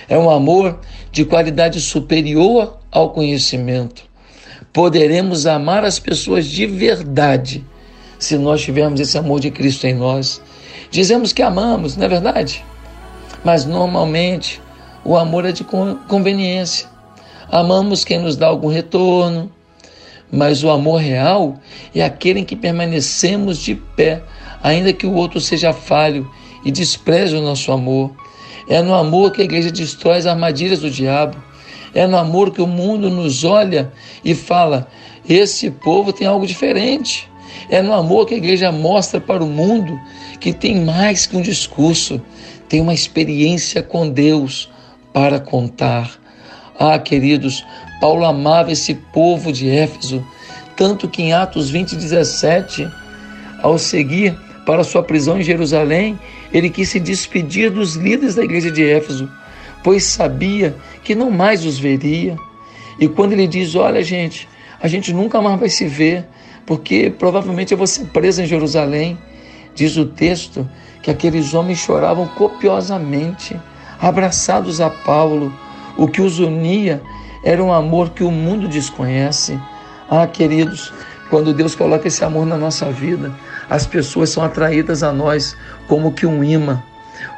É 0.08 0.16
um 0.16 0.30
amor 0.30 0.78
de 1.10 1.24
qualidade 1.24 1.80
superior 1.80 2.78
ao 2.90 3.10
conhecimento. 3.10 4.02
Poderemos 4.72 5.46
amar 5.46 5.84
as 5.84 5.98
pessoas 5.98 6.46
de 6.46 6.66
verdade 6.66 7.64
se 8.18 8.38
nós 8.38 8.62
tivermos 8.62 9.00
esse 9.00 9.18
amor 9.18 9.40
de 9.40 9.50
Cristo 9.50 9.86
em 9.86 9.94
nós. 9.94 10.40
Dizemos 10.90 11.32
que 11.32 11.42
amamos, 11.42 11.96
não 11.96 12.04
é 12.04 12.08
verdade? 12.08 12.64
Mas 13.44 13.64
normalmente 13.64 14.60
o 15.04 15.16
amor 15.16 15.44
é 15.44 15.52
de 15.52 15.64
conveniência. 15.64 16.88
Amamos 17.50 18.04
quem 18.04 18.18
nos 18.18 18.36
dá 18.36 18.46
algum 18.46 18.68
retorno, 18.68 19.50
mas 20.30 20.64
o 20.64 20.70
amor 20.70 21.00
real 21.00 21.56
é 21.94 22.02
aquele 22.02 22.40
em 22.40 22.44
que 22.44 22.56
permanecemos 22.56 23.58
de 23.58 23.74
pé, 23.74 24.22
ainda 24.62 24.92
que 24.92 25.06
o 25.06 25.14
outro 25.14 25.40
seja 25.40 25.72
falho 25.72 26.28
e 26.64 26.70
despreze 26.70 27.36
o 27.36 27.42
nosso 27.42 27.70
amor. 27.70 28.10
É 28.68 28.82
no 28.82 28.94
amor 28.94 29.30
que 29.30 29.42
a 29.42 29.44
igreja 29.44 29.70
destrói 29.70 30.18
as 30.18 30.26
armadilhas 30.26 30.80
do 30.80 30.90
diabo. 30.90 31.36
É 31.94 32.06
no 32.06 32.16
amor 32.16 32.50
que 32.50 32.60
o 32.60 32.66
mundo 32.66 33.08
nos 33.08 33.44
olha 33.44 33.92
e 34.24 34.34
fala: 34.34 34.88
esse 35.28 35.70
povo 35.70 36.12
tem 36.12 36.26
algo 36.26 36.46
diferente. 36.46 37.28
É 37.70 37.80
no 37.80 37.92
amor 37.92 38.26
que 38.26 38.34
a 38.34 38.38
igreja 38.38 38.70
mostra 38.70 39.20
para 39.20 39.42
o 39.42 39.46
mundo 39.46 39.98
que 40.40 40.52
tem 40.52 40.84
mais 40.84 41.26
que 41.26 41.36
um 41.36 41.42
discurso, 41.42 42.20
tem 42.68 42.80
uma 42.80 42.94
experiência 42.94 43.82
com 43.82 44.08
Deus 44.08 44.68
para 45.12 45.40
contar. 45.40 46.10
Ah, 46.78 46.98
queridos, 46.98 47.64
Paulo 48.00 48.24
amava 48.24 48.70
esse 48.70 48.94
povo 48.94 49.52
de 49.52 49.68
Éfeso, 49.70 50.24
tanto 50.76 51.08
que 51.08 51.22
em 51.22 51.32
Atos 51.32 51.70
20, 51.70 51.96
17, 51.96 52.86
ao 53.62 53.78
seguir 53.78 54.36
para 54.66 54.82
sua 54.82 55.02
prisão 55.02 55.38
em 55.38 55.44
Jerusalém, 55.44 56.18
ele 56.52 56.68
quis 56.68 56.88
se 56.88 56.98
despedir 56.98 57.70
dos 57.70 57.94
líderes 57.94 58.34
da 58.34 58.42
igreja 58.42 58.70
de 58.70 58.84
Éfeso, 58.84 59.30
pois 59.82 60.02
sabia 60.02 60.74
que 61.04 61.14
não 61.14 61.30
mais 61.30 61.64
os 61.64 61.78
veria. 61.78 62.36
E 62.98 63.06
quando 63.06 63.32
ele 63.32 63.46
diz: 63.46 63.76
Olha, 63.76 64.02
gente, 64.02 64.48
a 64.82 64.88
gente 64.88 65.12
nunca 65.12 65.40
mais 65.40 65.60
vai 65.60 65.68
se 65.68 65.86
ver, 65.86 66.26
porque 66.66 67.14
provavelmente 67.16 67.70
eu 67.70 67.78
vou 67.78 67.86
ser 67.86 68.06
preso 68.06 68.42
em 68.42 68.46
Jerusalém. 68.46 69.16
Diz 69.72 69.96
o 69.96 70.04
texto 70.04 70.68
que 71.00 71.10
aqueles 71.10 71.54
homens 71.54 71.78
choravam 71.78 72.26
copiosamente, 72.26 73.56
abraçados 74.00 74.80
a 74.80 74.90
Paulo. 74.90 75.52
O 75.96 76.08
que 76.08 76.20
os 76.20 76.40
unia 76.40 77.00
era 77.44 77.62
um 77.62 77.72
amor 77.72 78.10
que 78.10 78.24
o 78.24 78.30
mundo 78.30 78.66
desconhece. 78.66 79.58
Ah, 80.10 80.26
queridos, 80.26 80.92
quando 81.30 81.54
Deus 81.54 81.74
coloca 81.74 82.08
esse 82.08 82.24
amor 82.24 82.46
na 82.46 82.56
nossa 82.56 82.90
vida, 82.90 83.32
as 83.68 83.86
pessoas 83.86 84.30
são 84.30 84.42
atraídas 84.42 85.02
a 85.02 85.12
nós 85.12 85.56
como 85.88 86.12
que 86.12 86.26
um 86.26 86.42
imã. 86.42 86.82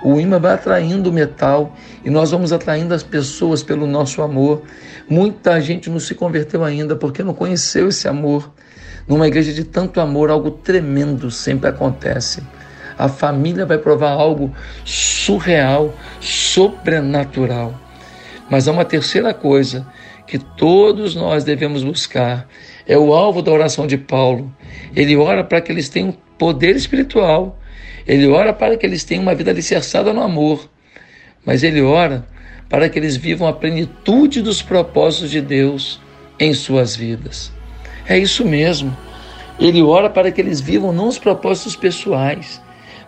O 0.03 0.21
imã 0.21 0.39
vai 0.39 0.55
atraindo 0.55 1.11
o 1.11 1.13
metal 1.13 1.75
e 2.05 2.11
nós 2.11 2.31
vamos 2.31 2.53
atraindo 2.53 2.95
as 2.95 3.03
pessoas 3.03 3.63
pelo 3.63 3.87
nosso 3.87 4.23
amor. 4.23 4.63
Muita 5.09 5.61
gente 5.61 5.91
não 5.91 5.99
se 5.99 6.15
converteu 6.15 6.65
ainda 6.65 6.95
porque 6.95 7.23
não 7.23 7.35
conheceu 7.35 7.89
esse 7.89 8.07
amor. 8.07 8.51
Numa 9.07 9.27
igreja 9.27 9.53
de 9.53 9.65
tanto 9.65 10.01
amor, 10.01 10.31
algo 10.31 10.51
tremendo 10.51 11.31
sempre 11.31 11.71
acontece. 11.71 12.43
A 12.99 13.09
família 13.09 13.65
vai 13.65 13.79
provar 13.79 14.11
algo 14.11 14.53
surreal, 14.85 15.95
sobrenatural. 16.21 17.75
Mas 18.51 18.69
há 18.69 18.73
uma 18.73 18.85
terceira 18.85 19.33
coisa 19.33 19.87
que 20.27 20.39
todos 20.39 21.15
nós 21.15 21.43
devemos 21.43 21.83
buscar. 21.83 22.47
É 22.89 22.97
o 22.97 23.13
alvo 23.13 23.43
da 23.43 23.53
oração 23.53 23.87
de 23.87 23.99
Paulo. 23.99 24.51
Ele 24.97 25.15
ora 25.15 25.45
para 25.45 25.61
que 25.61 25.71
eles 25.71 25.91
tenham 25.91 26.17
poder 26.39 26.75
espiritual. 26.75 27.59
Ele 28.07 28.27
ora 28.27 28.55
para 28.55 28.79
que 28.79 28.87
eles 28.87 29.05
tenham 29.05 29.23
uma 29.23 29.35
vida 29.35 29.51
alicerçada 29.51 30.11
no 30.15 30.23
amor. 30.23 30.71
Mas 31.45 31.63
ele 31.63 31.83
ora 31.83 32.27
para 32.67 32.89
que 32.89 32.99
eles 32.99 33.15
vivam 33.15 33.47
a 33.47 33.53
plenitude 33.53 34.41
dos 34.41 34.63
propósitos 34.63 35.31
de 35.31 35.43
Deus 35.43 36.01
em 36.41 36.55
suas 36.55 36.97
vidas. 36.97 37.53
É 38.07 38.19
isso 38.19 38.43
mesmo. 38.43 38.97
Ele 39.61 39.83
ora 39.83 40.09
para 40.09 40.33
que 40.33 40.41
eles 40.41 40.59
vivam 40.59 40.91
não 40.91 41.09
os 41.09 41.19
propósitos 41.19 41.77
pessoais, 41.77 42.61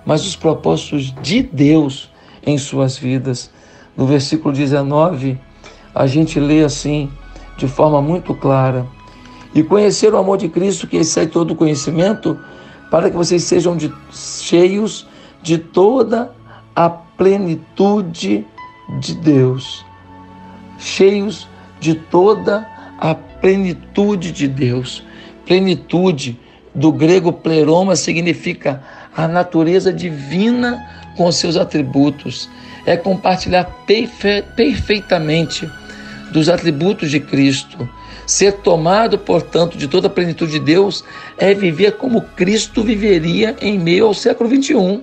mas 0.04 0.26
os 0.26 0.36
propósitos 0.36 1.14
de 1.22 1.42
Deus 1.42 2.10
em 2.46 2.58
suas 2.58 2.98
vidas. 2.98 3.50
No 3.96 4.06
versículo 4.06 4.52
19, 4.52 5.38
a 5.94 6.06
gente 6.06 6.38
lê 6.38 6.62
assim, 6.62 7.10
de 7.56 7.66
forma 7.66 8.02
muito 8.02 8.34
clara: 8.34 8.86
E 9.54 9.62
conhecer 9.62 10.12
o 10.14 10.18
amor 10.18 10.38
de 10.38 10.48
Cristo 10.48 10.86
que 10.86 10.96
excede 10.96 11.32
todo 11.32 11.54
conhecimento, 11.54 12.38
para 12.90 13.10
que 13.10 13.16
vocês 13.16 13.44
sejam 13.44 13.76
de, 13.76 13.92
cheios 14.12 15.06
de 15.42 15.58
toda 15.58 16.32
a 16.74 16.88
plenitude 16.88 18.46
de 19.00 19.14
Deus. 19.14 19.84
Cheios 20.78 21.48
de 21.78 21.94
toda 21.94 22.66
a 22.98 23.14
plenitude 23.14 24.32
de 24.32 24.46
Deus. 24.46 25.04
Plenitude 25.46 26.38
do 26.74 26.92
grego 26.92 27.32
pleroma 27.32 27.96
significa 27.96 28.82
a 29.16 29.26
natureza 29.26 29.92
divina 29.92 30.78
com 31.16 31.30
seus 31.32 31.56
atributos. 31.56 32.48
É 32.86 32.96
compartilhar 32.96 33.64
perfe 33.86 34.42
perfeitamente 34.54 35.70
dos 36.32 36.48
atributos 36.48 37.10
de 37.10 37.20
Cristo. 37.20 37.88
Ser 38.30 38.52
tomado, 38.52 39.18
portanto, 39.18 39.76
de 39.76 39.88
toda 39.88 40.06
a 40.06 40.10
plenitude 40.10 40.52
de 40.52 40.60
Deus 40.60 41.04
é 41.36 41.52
viver 41.52 41.96
como 41.96 42.22
Cristo 42.22 42.80
viveria 42.80 43.56
em 43.60 43.76
meio 43.76 44.06
ao 44.06 44.14
século 44.14 44.48
21. 44.48 45.02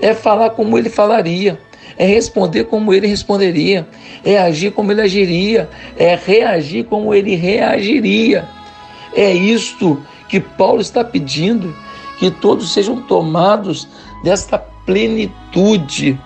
É 0.00 0.14
falar 0.14 0.48
como 0.48 0.78
ele 0.78 0.88
falaria, 0.88 1.60
é 1.98 2.06
responder 2.06 2.64
como 2.64 2.94
ele 2.94 3.08
responderia, 3.08 3.86
é 4.24 4.38
agir 4.38 4.70
como 4.70 4.90
ele 4.90 5.02
agiria, 5.02 5.68
é 5.98 6.16
reagir 6.16 6.84
como 6.84 7.12
ele 7.12 7.36
reagiria. 7.36 8.48
É 9.14 9.30
isto 9.30 10.02
que 10.26 10.40
Paulo 10.40 10.80
está 10.80 11.04
pedindo, 11.04 11.76
que 12.18 12.30
todos 12.30 12.72
sejam 12.72 13.02
tomados 13.02 13.86
desta 14.24 14.56
plenitude. 14.56 16.18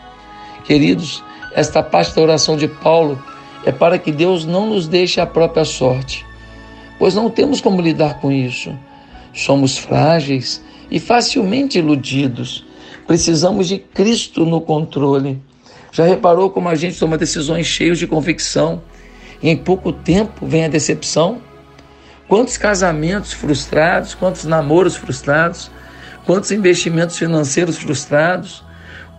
Queridos, 0.62 1.24
esta 1.54 1.82
parte 1.82 2.14
da 2.14 2.22
oração 2.22 2.56
de 2.56 2.68
Paulo 2.68 3.20
é 3.64 3.72
para 3.72 3.98
que 3.98 4.10
Deus 4.10 4.44
não 4.44 4.66
nos 4.66 4.88
deixe 4.88 5.20
a 5.20 5.26
própria 5.26 5.64
sorte, 5.64 6.24
pois 6.98 7.14
não 7.14 7.30
temos 7.30 7.60
como 7.60 7.80
lidar 7.80 8.20
com 8.20 8.32
isso. 8.32 8.72
Somos 9.32 9.78
frágeis 9.78 10.62
e 10.90 10.98
facilmente 10.98 11.78
iludidos. 11.78 12.64
Precisamos 13.06 13.68
de 13.68 13.78
Cristo 13.78 14.44
no 14.44 14.60
controle. 14.60 15.40
Já 15.92 16.04
reparou 16.04 16.50
como 16.50 16.68
a 16.68 16.74
gente 16.74 16.98
toma 16.98 17.18
decisões 17.18 17.66
cheias 17.66 17.98
de 17.98 18.06
convicção 18.06 18.82
e 19.42 19.48
em 19.50 19.56
pouco 19.56 19.92
tempo 19.92 20.46
vem 20.46 20.64
a 20.64 20.68
decepção? 20.68 21.40
Quantos 22.28 22.56
casamentos 22.56 23.32
frustrados, 23.32 24.14
quantos 24.14 24.44
namoros 24.44 24.94
frustrados, 24.96 25.70
quantos 26.24 26.52
investimentos 26.52 27.18
financeiros 27.18 27.76
frustrados, 27.76 28.62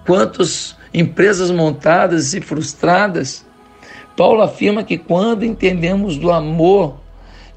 quantas 0.06 0.78
empresas 0.94 1.52
montadas 1.52 2.34
e 2.34 2.42
frustradas. 2.42 3.46
Paulo 4.22 4.44
afirma 4.44 4.84
que 4.84 5.00
quando 5.00 5.44
entendemos 5.44 6.16
do 6.16 6.32
amor 6.32 6.94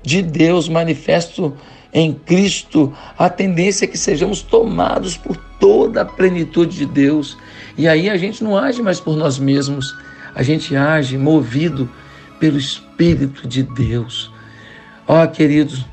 de 0.02 0.22
Deus 0.22 0.66
manifesto 0.66 1.54
em 1.92 2.14
Cristo, 2.14 2.90
a 3.18 3.28
tendência 3.28 3.84
é 3.84 3.86
que 3.86 3.98
sejamos 3.98 4.40
tomados 4.40 5.14
por 5.14 5.36
toda 5.60 6.00
a 6.00 6.04
plenitude 6.06 6.78
de 6.78 6.86
Deus. 6.86 7.36
E 7.76 7.86
aí 7.86 8.08
a 8.08 8.16
gente 8.16 8.42
não 8.42 8.56
age 8.56 8.80
mais 8.80 8.98
por 8.98 9.14
nós 9.14 9.38
mesmos, 9.38 9.94
a 10.34 10.42
gente 10.42 10.74
age 10.74 11.18
movido 11.18 11.86
pelo 12.40 12.56
Espírito 12.56 13.46
de 13.46 13.62
Deus. 13.62 14.32
Ó, 15.06 15.22
oh, 15.22 15.28
queridos, 15.28 15.84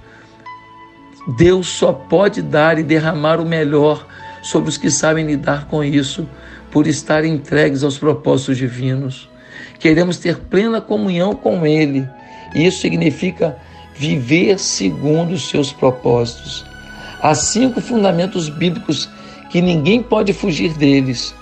Deus 1.36 1.68
só 1.68 1.92
pode 1.92 2.42
dar 2.42 2.80
e 2.80 2.84
derramar 2.84 3.42
o 3.42 3.46
melhor 3.46 4.08
sobre 4.42 4.70
os 4.70 4.78
que 4.78 4.90
sabem 4.90 5.25
lidar 5.25 5.68
com 5.68 5.84
isso, 5.84 6.25
por 6.72 6.88
estar 6.88 7.25
entregues 7.25 7.84
aos 7.84 7.98
propósitos 7.98 8.56
divinos. 8.56 9.30
Queremos 9.82 10.18
ter 10.18 10.38
plena 10.38 10.80
comunhão 10.80 11.34
com 11.34 11.66
Ele, 11.66 12.08
e 12.54 12.68
isso 12.68 12.82
significa 12.82 13.58
viver 13.96 14.60
segundo 14.60 15.34
os 15.34 15.50
seus 15.50 15.74
propósitos. 15.74 16.64
Há 17.20 17.34
cinco 17.34 17.82
fundamentos 17.82 18.48
bíblicos 18.48 19.10
que 19.50 19.60
ninguém 19.60 20.04
pode 20.04 20.34
fugir 20.34 20.74
deles. 20.74 21.34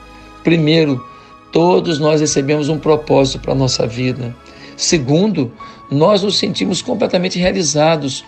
Primeiro, 0.41 1.05
todos 1.51 2.00
nós 2.00 2.22
recebemos 2.22 2.69
um 2.69 2.79
propósito 2.79 3.39
para 3.39 3.51
a 3.51 3.55
nossa 3.55 3.86
vida. 3.86 4.34
Segundo, 4.77 5.51
nós 5.91 6.24
nos 6.24 6.38
sentimos 6.38 6.81
completamente 6.81 7.38
realizados 7.38 8.24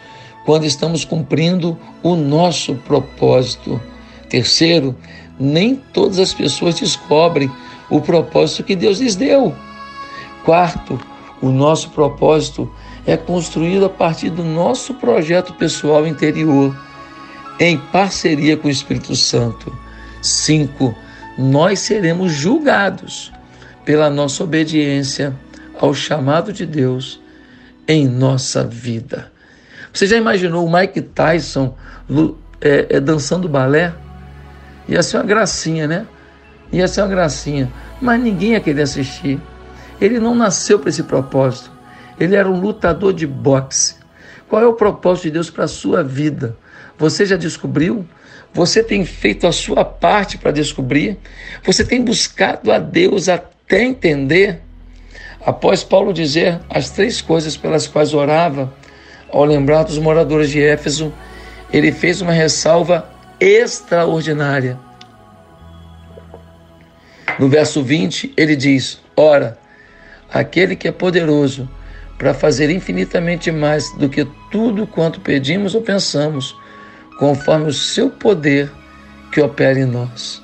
quando 0.46 0.66
estamos 0.66 1.06
cumprindo 1.06 1.78
o 2.04 2.18
nosso 2.18 2.76
propósito. 2.76 3.82
Terceiro, 4.28 4.94
nem 5.40 5.76
todas 5.94 6.20
as 6.20 6.34
pessoas 6.34 6.76
descobrem 6.76 7.50
o 7.90 8.02
propósito 8.02 8.64
que 8.64 8.76
Deus 8.76 9.00
lhes 9.00 9.16
deu. 9.16 9.56
Quarto, 10.44 11.00
o 11.42 11.50
nosso 11.50 11.90
propósito 11.90 12.72
é 13.06 13.18
construído 13.18 13.86
a 13.86 13.90
partir 13.90 14.30
do 14.30 14.44
nosso 14.44 14.94
projeto 14.96 15.54
pessoal 15.54 16.06
interior, 16.06 16.76
em 17.60 17.78
parceria 17.78 18.58
com 18.58 18.68
o 18.68 18.72
Espírito 18.72 19.16
Santo. 19.16 19.76
Cinco, 20.22 20.96
nós 21.38 21.80
seremos 21.80 22.32
julgados 22.32 23.32
pela 23.84 24.10
nossa 24.10 24.44
obediência 24.44 25.36
ao 25.80 25.94
chamado 25.94 26.54
de 26.54 26.66
Deus 26.66 27.20
em 27.88 28.08
nossa 28.08 28.64
vida. 28.64 29.32
Você 29.92 30.06
já 30.08 30.18
imaginou 30.18 30.66
o 30.66 30.72
Mike 30.72 31.02
Tyson 31.02 31.76
é, 32.62 32.88
é, 32.90 33.00
dançando 33.00 33.50
balé? 33.50 33.94
Ia 34.88 35.04
ser 35.04 35.18
uma 35.18 35.26
gracinha, 35.26 35.88
né? 35.88 36.06
Ia 36.72 36.88
ser 36.88 37.02
uma 37.02 37.10
gracinha. 37.10 37.72
Mas 38.00 38.22
ninguém 38.22 38.52
ia 38.52 38.60
querer 38.60 38.84
assistir. 38.84 39.40
Ele 40.02 40.20
não 40.20 40.34
nasceu 40.34 40.80
para 40.80 40.90
esse 40.90 41.04
propósito. 41.04 41.72
Ele 42.20 42.36
era 42.36 42.50
um 42.50 42.60
lutador 42.60 43.14
de 43.14 43.28
boxe. 43.28 43.96
Qual 44.50 44.62
é 44.62 44.66
o 44.66 44.74
propósito 44.74 45.26
de 45.26 45.32
Deus 45.32 45.50
para 45.50 45.66
a 45.66 45.68
sua 45.68 46.04
vida? 46.04 46.58
Você 46.98 47.26
já 47.26 47.38
descobriu? 47.38 48.06
Você 48.54 48.84
tem 48.84 49.06
feito 49.06 49.48
a 49.48 49.52
sua 49.52 49.86
parte 49.86 50.38
para 50.38 50.52
descobrir? 50.52 51.18
Você 51.64 51.86
tem 51.86 52.04
buscado 52.04 52.72
a 52.72 52.80
Deus 52.80 53.30
até 53.30 53.84
entender? 53.84 54.62
Após 55.46 55.84
Paulo 55.84 56.12
dizer 56.12 56.60
as 56.70 56.90
três 56.90 57.22
coisas 57.22 57.56
pelas 57.56 57.88
quais 57.88 58.14
orava, 58.14 58.74
ao 59.30 59.46
lembrar 59.46 59.84
dos 59.84 59.98
moradores 59.98 60.50
de 60.50 60.62
Éfeso, 60.62 61.14
ele 61.72 61.92
fez 61.92 62.22
uma 62.22 62.34
ressalva 62.34 63.10
extraordinária. 63.40 64.78
No 67.40 67.48
verso 67.48 67.82
20, 67.82 68.34
ele 68.36 68.56
diz: 68.56 69.00
Ora, 69.16 69.58
aquele 70.32 70.76
que 70.76 70.88
é 70.88 70.92
poderoso 70.92 71.70
para 72.18 72.34
fazer 72.34 72.70
infinitamente 72.70 73.52
mais 73.52 73.92
do 73.98 74.08
que 74.08 74.26
tudo 74.52 74.86
quanto 74.86 75.20
pedimos 75.20 75.74
ou 75.74 75.82
pensamos, 75.82 76.56
conforme 77.18 77.70
o 77.70 77.74
seu 77.74 78.10
poder 78.10 78.72
que 79.32 79.42
opera 79.42 79.80
em 79.80 79.86
nós. 79.86 80.42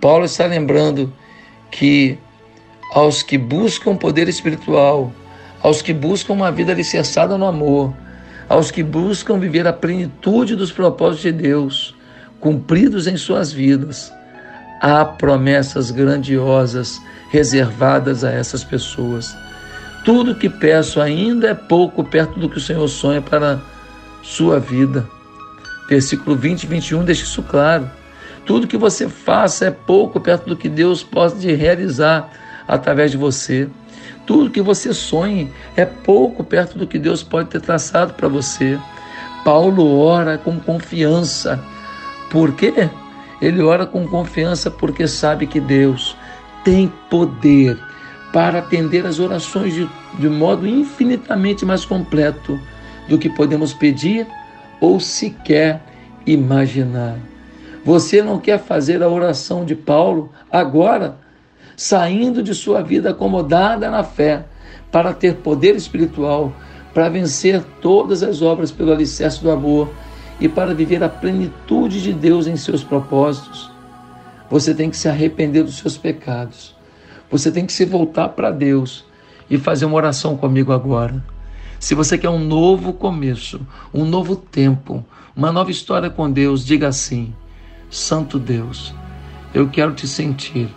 Paulo 0.00 0.24
está 0.24 0.46
lembrando 0.46 1.12
que 1.70 2.18
aos 2.92 3.22
que 3.22 3.38
buscam 3.38 3.96
poder 3.96 4.28
espiritual, 4.28 5.12
aos 5.62 5.82
que 5.82 5.92
buscam 5.92 6.32
uma 6.32 6.50
vida 6.50 6.72
alicerçada 6.72 7.36
no 7.36 7.46
amor, 7.46 7.94
aos 8.48 8.70
que 8.70 8.82
buscam 8.82 9.38
viver 9.38 9.66
a 9.66 9.72
plenitude 9.72 10.54
dos 10.54 10.70
propósitos 10.72 11.22
de 11.22 11.32
Deus, 11.32 11.94
cumpridos 12.40 13.06
em 13.06 13.16
suas 13.16 13.52
vidas. 13.52 14.12
Há 14.80 15.04
promessas 15.04 15.90
grandiosas 15.90 17.00
reservadas 17.30 18.24
a 18.24 18.30
essas 18.30 18.62
pessoas. 18.64 19.36
Tudo 20.04 20.34
que 20.34 20.48
peço 20.48 21.00
ainda 21.00 21.48
é 21.48 21.54
pouco 21.54 22.04
perto 22.04 22.38
do 22.38 22.48
que 22.48 22.58
o 22.58 22.60
Senhor 22.60 22.86
sonha 22.88 23.20
para 23.20 23.60
sua 24.22 24.58
vida. 24.60 25.06
Versículo 25.88 26.36
20 26.36 26.62
e 26.62 26.66
21 26.66 27.04
deixa 27.04 27.24
isso 27.24 27.42
claro. 27.42 27.90
Tudo 28.44 28.68
que 28.68 28.76
você 28.76 29.08
faça 29.08 29.66
é 29.66 29.70
pouco 29.70 30.20
perto 30.20 30.48
do 30.48 30.56
que 30.56 30.68
Deus 30.68 31.02
pode 31.02 31.52
realizar 31.52 32.30
através 32.68 33.10
de 33.10 33.16
você. 33.16 33.68
Tudo 34.24 34.50
que 34.50 34.62
você 34.62 34.92
sonhe 34.92 35.52
é 35.76 35.84
pouco 35.84 36.44
perto 36.44 36.78
do 36.78 36.86
que 36.86 36.98
Deus 36.98 37.22
pode 37.22 37.48
ter 37.48 37.60
traçado 37.60 38.14
para 38.14 38.28
você. 38.28 38.78
Paulo 39.44 39.98
ora 39.98 40.38
com 40.38 40.58
confiança. 40.58 41.60
Por 42.30 42.52
quê? 42.52 42.88
Ele 43.40 43.62
ora 43.62 43.86
com 43.86 44.06
confiança 44.06 44.70
porque 44.70 45.06
sabe 45.06 45.46
que 45.46 45.60
Deus 45.60 46.16
tem 46.66 46.92
poder 47.08 47.78
para 48.32 48.58
atender 48.58 49.06
as 49.06 49.20
orações 49.20 49.72
de, 49.72 49.88
de 50.18 50.28
modo 50.28 50.66
infinitamente 50.66 51.64
mais 51.64 51.84
completo 51.84 52.60
do 53.08 53.16
que 53.16 53.30
podemos 53.30 53.72
pedir 53.72 54.26
ou 54.80 54.98
sequer 54.98 55.80
imaginar. 56.26 57.16
Você 57.84 58.20
não 58.20 58.40
quer 58.40 58.58
fazer 58.58 59.00
a 59.00 59.08
oração 59.08 59.64
de 59.64 59.76
Paulo 59.76 60.32
agora? 60.50 61.24
saindo 61.76 62.42
de 62.42 62.54
sua 62.54 62.82
vida 62.82 63.10
acomodada 63.10 63.90
na 63.90 64.02
fé, 64.02 64.46
para 64.90 65.12
ter 65.12 65.34
poder 65.36 65.76
espiritual, 65.76 66.52
para 66.94 67.10
vencer 67.10 67.62
todas 67.82 68.22
as 68.22 68.40
obras 68.40 68.72
pelo 68.72 68.92
alicerce 68.92 69.42
do 69.42 69.50
amor 69.50 69.90
e 70.40 70.48
para 70.48 70.74
viver 70.74 71.04
a 71.04 71.08
plenitude 71.08 72.02
de 72.02 72.14
Deus 72.14 72.46
em 72.46 72.56
seus 72.56 72.82
propósitos. 72.82 73.75
Você 74.50 74.74
tem 74.74 74.90
que 74.90 74.96
se 74.96 75.08
arrepender 75.08 75.64
dos 75.64 75.78
seus 75.78 75.96
pecados. 75.96 76.74
Você 77.30 77.50
tem 77.50 77.66
que 77.66 77.72
se 77.72 77.84
voltar 77.84 78.30
para 78.30 78.50
Deus 78.50 79.04
e 79.50 79.58
fazer 79.58 79.84
uma 79.84 79.96
oração 79.96 80.36
comigo 80.36 80.72
agora. 80.72 81.24
Se 81.78 81.94
você 81.94 82.16
quer 82.16 82.30
um 82.30 82.38
novo 82.38 82.92
começo, 82.92 83.60
um 83.92 84.04
novo 84.04 84.36
tempo, 84.36 85.04
uma 85.34 85.52
nova 85.52 85.70
história 85.70 86.08
com 86.08 86.30
Deus, 86.30 86.64
diga 86.64 86.88
assim: 86.88 87.34
Santo 87.90 88.38
Deus, 88.38 88.94
eu 89.52 89.68
quero 89.68 89.92
te 89.92 90.06
sentir 90.08 90.68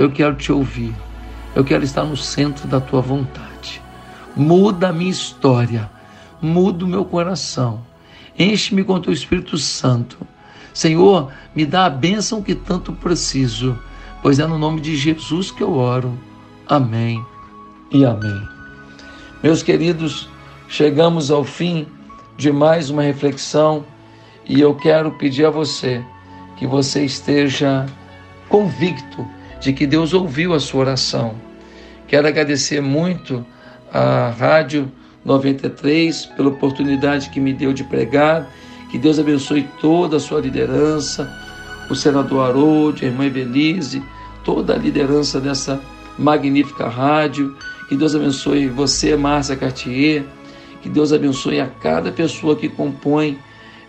eu 0.00 0.10
quero 0.10 0.34
te 0.34 0.50
ouvir. 0.50 0.94
Eu 1.54 1.62
quero 1.62 1.84
estar 1.84 2.04
no 2.04 2.16
centro 2.16 2.66
da 2.66 2.80
tua 2.80 3.02
vontade. 3.02 3.82
Muda 4.34 4.88
a 4.88 4.92
minha 4.92 5.10
história. 5.10 5.90
muda 6.40 6.86
o 6.86 6.88
meu 6.88 7.04
coração. 7.04 7.84
Enche-me 8.38 8.82
com 8.82 8.98
teu 8.98 9.12
Espírito 9.12 9.58
Santo. 9.58 10.16
Senhor, 10.80 11.30
me 11.54 11.66
dá 11.66 11.84
a 11.84 11.90
bênção 11.90 12.40
que 12.40 12.54
tanto 12.54 12.90
preciso, 12.90 13.78
pois 14.22 14.38
é 14.38 14.46
no 14.46 14.58
nome 14.58 14.80
de 14.80 14.96
Jesus 14.96 15.50
que 15.50 15.62
eu 15.62 15.74
oro. 15.74 16.18
Amém 16.66 17.22
e 17.92 18.02
amém. 18.02 18.48
Meus 19.42 19.62
queridos, 19.62 20.26
chegamos 20.68 21.30
ao 21.30 21.44
fim 21.44 21.86
de 22.38 22.50
mais 22.50 22.88
uma 22.88 23.02
reflexão 23.02 23.84
e 24.46 24.58
eu 24.58 24.74
quero 24.74 25.10
pedir 25.10 25.44
a 25.44 25.50
você 25.50 26.02
que 26.56 26.66
você 26.66 27.04
esteja 27.04 27.84
convicto 28.48 29.28
de 29.60 29.74
que 29.74 29.86
Deus 29.86 30.14
ouviu 30.14 30.54
a 30.54 30.60
sua 30.60 30.80
oração. 30.80 31.34
Quero 32.08 32.26
agradecer 32.26 32.80
muito 32.80 33.44
à 33.92 34.30
Rádio 34.30 34.90
93 35.26 36.24
pela 36.24 36.48
oportunidade 36.48 37.28
que 37.28 37.38
me 37.38 37.52
deu 37.52 37.74
de 37.74 37.84
pregar. 37.84 38.48
Que 38.90 38.98
Deus 38.98 39.18
abençoe 39.18 39.68
toda 39.80 40.16
a 40.16 40.20
sua 40.20 40.40
liderança, 40.40 41.30
o 41.88 41.94
senador 41.94 42.48
Haroldo, 42.48 43.02
a 43.02 43.06
irmã 43.06 43.24
Evelise, 43.24 44.02
toda 44.44 44.74
a 44.74 44.78
liderança 44.78 45.40
dessa 45.40 45.80
magnífica 46.18 46.88
rádio. 46.88 47.56
Que 47.88 47.96
Deus 47.96 48.14
abençoe 48.14 48.68
você, 48.68 49.16
Márcia 49.16 49.56
Cartier. 49.56 50.24
Que 50.82 50.88
Deus 50.88 51.12
abençoe 51.12 51.60
a 51.60 51.66
cada 51.66 52.10
pessoa 52.10 52.56
que 52.56 52.68
compõe 52.68 53.38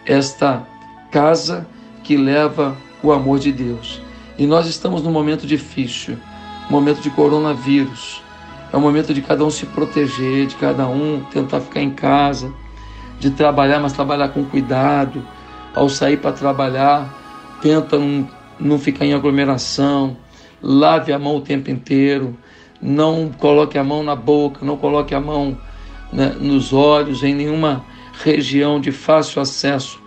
esta 0.06 0.68
casa 1.12 1.68
que 2.04 2.18
leva 2.18 2.76
o 3.02 3.12
amor 3.12 3.40
de 3.40 3.52
Deus. 3.52 4.02
E 4.38 4.46
nós 4.46 4.68
estamos 4.68 5.02
num 5.04 5.12
momento 5.12 5.46
difícil, 5.46 6.18
momento 6.70 7.02
de 7.02 7.10
coronavírus. 7.10 8.22
É 8.72 8.78
o 8.78 8.82
momento 8.82 9.14
de 9.14 9.22
cada 9.22 9.44
um 9.44 9.50
se 9.50 9.66
proteger, 9.66 10.48
de 10.48 10.56
cada 10.56 10.88
um 10.88 11.22
tentar 11.32 11.60
ficar 11.60 11.82
em 11.82 11.92
casa, 11.92 12.52
de 13.22 13.30
trabalhar, 13.30 13.80
mas 13.80 13.94
trabalhar 13.94 14.30
com 14.30 14.44
cuidado. 14.44 15.24
Ao 15.76 15.88
sair 15.88 16.18
para 16.18 16.32
trabalhar, 16.32 17.08
tenta 17.62 17.98
não, 17.98 18.28
não 18.60 18.80
ficar 18.80 19.06
em 19.06 19.14
aglomeração, 19.14 20.18
lave 20.62 21.14
a 21.14 21.20
mão 21.20 21.38
o 21.38 21.42
tempo 21.42 21.70
inteiro, 21.70 22.36
não 22.82 23.30
coloque 23.30 23.78
a 23.78 23.84
mão 23.84 24.04
na 24.04 24.16
boca, 24.16 24.66
não 24.66 24.76
coloque 24.76 25.14
a 25.14 25.20
mão 25.20 25.56
né, 26.12 26.36
nos 26.40 26.74
olhos, 26.74 27.24
em 27.24 27.36
nenhuma 27.36 27.86
região 28.24 28.82
de 28.82 28.92
fácil 28.92 29.40
acesso 29.40 30.02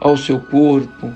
ao 0.00 0.16
seu 0.16 0.40
corpo. 0.40 1.12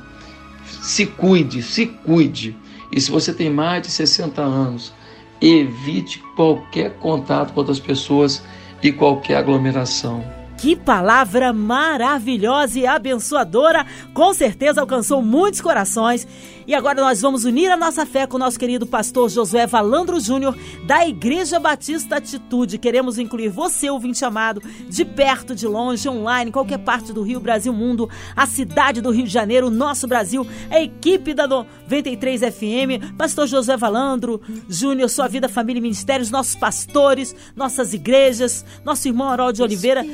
Se 0.66 1.06
cuide, 1.06 1.62
se 1.62 1.86
cuide. 1.86 2.54
E 2.92 3.00
se 3.00 3.10
você 3.10 3.32
tem 3.32 3.48
mais 3.48 3.82
de 3.82 3.90
60 3.90 4.42
anos, 4.42 4.92
evite 5.40 6.22
qualquer 6.36 6.90
contato 6.98 7.54
com 7.54 7.60
outras 7.60 7.80
pessoas 7.80 8.44
e 8.82 8.92
qualquer 8.92 9.38
aglomeração. 9.38 10.39
Que 10.60 10.76
palavra 10.76 11.54
maravilhosa 11.54 12.78
e 12.78 12.86
abençoadora! 12.86 13.86
Com 14.12 14.34
certeza 14.34 14.82
alcançou 14.82 15.22
muitos 15.22 15.62
corações. 15.62 16.28
E 16.70 16.74
agora 16.76 17.00
nós 17.00 17.20
vamos 17.20 17.44
unir 17.44 17.68
a 17.68 17.76
nossa 17.76 18.06
fé 18.06 18.28
com 18.28 18.36
o 18.36 18.38
nosso 18.38 18.56
querido 18.56 18.86
pastor 18.86 19.28
Josué 19.28 19.66
Valandro 19.66 20.20
Júnior, 20.20 20.56
da 20.86 21.04
Igreja 21.04 21.58
Batista 21.58 22.18
Atitude. 22.18 22.78
Queremos 22.78 23.18
incluir 23.18 23.48
você, 23.48 23.90
ouvinte 23.90 24.24
amado, 24.24 24.62
de 24.88 25.04
perto, 25.04 25.52
de 25.52 25.66
longe, 25.66 26.08
online, 26.08 26.52
qualquer 26.52 26.78
parte 26.78 27.12
do 27.12 27.22
Rio, 27.22 27.40
Brasil, 27.40 27.72
mundo, 27.72 28.08
a 28.36 28.46
cidade 28.46 29.00
do 29.00 29.10
Rio 29.10 29.24
de 29.24 29.32
Janeiro, 29.32 29.66
o 29.66 29.70
nosso 29.70 30.06
Brasil, 30.06 30.46
a 30.70 30.80
equipe 30.80 31.34
da 31.34 31.48
93 31.48 32.40
FM, 32.42 33.16
pastor 33.18 33.48
Josué 33.48 33.76
Valandro 33.76 34.40
Júnior, 34.68 35.10
sua 35.10 35.26
vida, 35.26 35.48
família 35.48 35.80
e 35.80 35.82
ministérios, 35.82 36.30
nossos 36.30 36.54
pastores, 36.54 37.34
nossas 37.56 37.92
igrejas, 37.92 38.64
nosso 38.84 39.08
irmão 39.08 39.28
Harold 39.28 39.56
de 39.56 39.62
Oliveira 39.64 40.04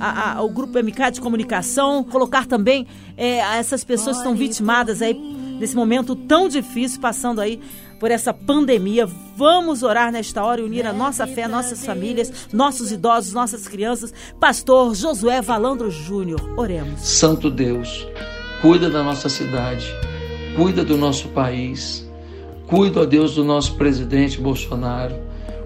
a, 0.00 0.42
o 0.42 0.48
grupo 0.48 0.78
MK 0.78 1.12
de 1.12 1.20
comunicação, 1.20 2.02
colocar 2.04 2.46
também 2.46 2.86
é, 3.16 3.38
essas 3.58 3.84
pessoas 3.84 4.16
que 4.16 4.22
estão 4.22 4.34
vitimadas 4.34 5.02
aí 5.02 5.14
nesse 5.58 5.76
momento 5.76 6.16
tão 6.16 6.48
difícil, 6.48 7.00
passando 7.00 7.40
aí 7.40 7.60
por 8.00 8.10
essa 8.10 8.32
pandemia. 8.34 9.06
Vamos 9.36 9.82
orar 9.82 10.12
nesta 10.12 10.44
hora 10.44 10.60
e 10.60 10.64
unir 10.64 10.86
a 10.86 10.92
nossa 10.92 11.26
fé, 11.26 11.48
nossas 11.48 11.84
famílias, 11.84 12.48
nossos 12.52 12.92
idosos, 12.92 13.32
nossas 13.32 13.66
crianças. 13.68 14.12
Pastor 14.38 14.94
Josué 14.94 15.40
Valandro 15.40 15.90
Júnior, 15.90 16.40
oremos. 16.56 17.00
Santo 17.00 17.50
Deus, 17.50 18.06
cuida 18.60 18.90
da 18.90 19.02
nossa 19.02 19.28
cidade, 19.28 19.86
cuida 20.56 20.84
do 20.84 20.96
nosso 20.96 21.28
país, 21.28 22.08
cuida, 22.66 23.00
ó 23.00 23.04
Deus, 23.04 23.34
do 23.34 23.44
nosso 23.44 23.74
presidente 23.76 24.40
Bolsonaro, 24.40 25.14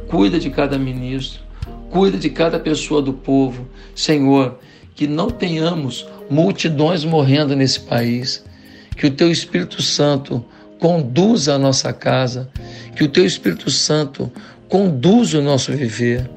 cuida 0.08 0.38
de 0.38 0.50
cada 0.50 0.78
ministro 0.78 1.48
Cuida 1.90 2.18
de 2.18 2.28
cada 2.28 2.58
pessoa 2.58 3.00
do 3.00 3.12
povo. 3.12 3.66
Senhor, 3.94 4.58
que 4.94 5.06
não 5.06 5.30
tenhamos 5.30 6.06
multidões 6.30 7.04
morrendo 7.04 7.54
nesse 7.56 7.80
país. 7.80 8.44
Que 8.96 9.06
o 9.06 9.10
Teu 9.10 9.30
Espírito 9.30 9.82
Santo 9.82 10.44
conduza 10.78 11.54
a 11.54 11.58
nossa 11.58 11.92
casa. 11.92 12.48
Que 12.96 13.04
o 13.04 13.08
Teu 13.08 13.24
Espírito 13.24 13.70
Santo 13.70 14.30
conduza 14.68 15.38
o 15.38 15.42
nosso 15.42 15.72
viver. 15.72 16.28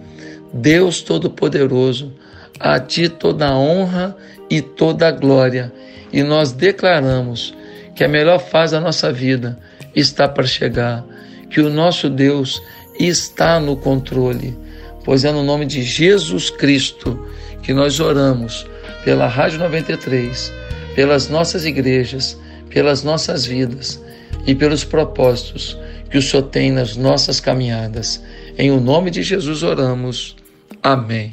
Deus 0.54 1.02
Todo-Poderoso, 1.02 2.14
a 2.60 2.80
Ti 2.80 3.10
toda 3.10 3.48
a 3.48 3.58
honra 3.58 4.16
e 4.50 4.62
toda 4.62 5.08
a 5.08 5.12
glória. 5.12 5.72
E 6.12 6.24
nós 6.24 6.52
declaramos 6.52 7.54
que 7.96 8.04
a 8.04 8.08
melhor 8.08 8.40
fase 8.40 8.74
da 8.74 8.82
nossa 8.82 9.12
vida 9.12 9.58
está 9.96 10.28
para 10.28 10.46
chegar, 10.46 11.06
que 11.50 11.62
o 11.62 11.70
nosso 11.70 12.10
Deus 12.10 12.62
está 13.00 13.60
no 13.60 13.76
controle 13.78 14.58
pois 15.04 15.26
é 15.26 15.32
no 15.32 15.44
nome 15.44 15.66
de 15.66 15.82
Jesus 15.82 16.50
Cristo 16.50 17.28
que 17.62 17.74
nós 17.74 18.00
oramos 18.00 18.66
pela 19.04 19.28
Rádio 19.28 19.60
93, 19.60 20.52
pelas 20.96 21.30
nossas 21.30 21.66
igrejas, 21.66 22.38
pelas 22.70 23.04
nossas 23.04 23.46
vidas 23.46 24.02
e 24.46 24.56
pelos 24.56 24.84
propósitos 24.84 25.78
que 26.10 26.18
o 26.18 26.22
Senhor 26.22 26.44
tem 26.44 26.72
nas 26.72 26.96
nossas 26.96 27.40
caminhadas. 27.40 28.22
Em 28.58 28.72
o 28.72 28.80
nome 28.80 29.12
de 29.12 29.24
Jesus 29.24 29.64
oramos. 29.64 30.36
Amém. 30.84 31.32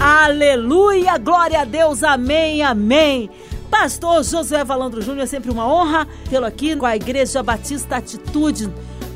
Aleluia, 0.00 1.18
glória 1.18 1.60
a 1.60 1.64
Deus, 1.64 2.02
amém, 2.02 2.62
amém. 2.62 3.28
Pastor 3.70 4.24
Josué 4.24 4.64
Valandro 4.64 5.02
Júnior, 5.02 5.24
é 5.24 5.26
sempre 5.26 5.50
uma 5.50 5.66
honra 5.66 6.06
tê-lo 6.28 6.46
aqui 6.46 6.74
com 6.74 6.86
a 6.86 6.96
Igreja 6.96 7.42
Batista 7.42 7.96
Atitude 7.96 8.70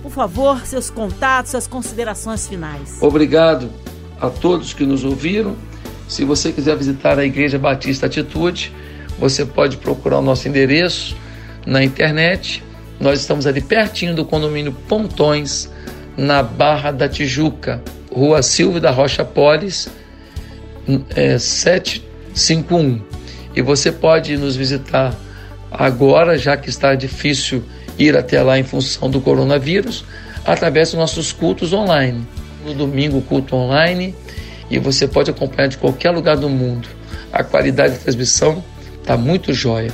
por 0.04 0.12
favor, 0.12 0.66
seus 0.66 0.90
contatos, 0.90 1.52
suas 1.52 1.66
considerações 1.66 2.46
finais. 2.46 2.98
Obrigado 3.00 3.70
a 4.20 4.28
todos 4.28 4.74
que 4.74 4.84
nos 4.84 5.02
ouviram. 5.02 5.56
Se 6.08 6.24
você 6.24 6.52
quiser 6.52 6.76
visitar 6.76 7.18
a 7.18 7.24
Igreja 7.24 7.58
Batista 7.58 8.06
Atitude, 8.06 8.72
você 9.18 9.44
pode 9.44 9.76
procurar 9.78 10.18
o 10.18 10.22
nosso 10.22 10.48
endereço 10.48 11.16
na 11.66 11.82
internet. 11.82 12.62
Nós 13.00 13.20
estamos 13.20 13.46
ali 13.46 13.60
pertinho 13.60 14.14
do 14.14 14.24
condomínio 14.24 14.72
Pontões, 14.88 15.68
na 16.16 16.42
Barra 16.42 16.92
da 16.92 17.08
Tijuca, 17.08 17.82
Rua 18.12 18.42
Silvio 18.42 18.80
da 18.80 18.90
Rocha 18.90 19.24
Polis, 19.24 19.88
é, 21.14 21.38
751. 21.38 23.02
E 23.56 23.62
você 23.62 23.90
pode 23.90 24.36
nos 24.36 24.56
visitar 24.56 25.14
agora, 25.70 26.38
já 26.38 26.56
que 26.56 26.68
está 26.68 26.94
difícil 26.94 27.64
ir 27.98 28.16
até 28.16 28.42
lá 28.42 28.58
em 28.58 28.64
função 28.64 29.10
do 29.10 29.20
coronavírus, 29.20 30.04
através 30.44 30.90
dos 30.90 30.98
nossos 30.98 31.32
cultos 31.32 31.72
online. 31.72 32.26
No 32.64 32.74
domingo, 32.74 33.20
culto 33.22 33.56
online, 33.56 34.14
e 34.70 34.78
você 34.78 35.06
pode 35.06 35.30
acompanhar 35.30 35.68
de 35.68 35.78
qualquer 35.78 36.10
lugar 36.10 36.36
do 36.36 36.48
mundo. 36.48 36.88
A 37.32 37.42
qualidade 37.42 37.94
da 37.94 37.98
transmissão 38.00 38.62
está 39.00 39.16
muito 39.16 39.52
jóia. 39.52 39.92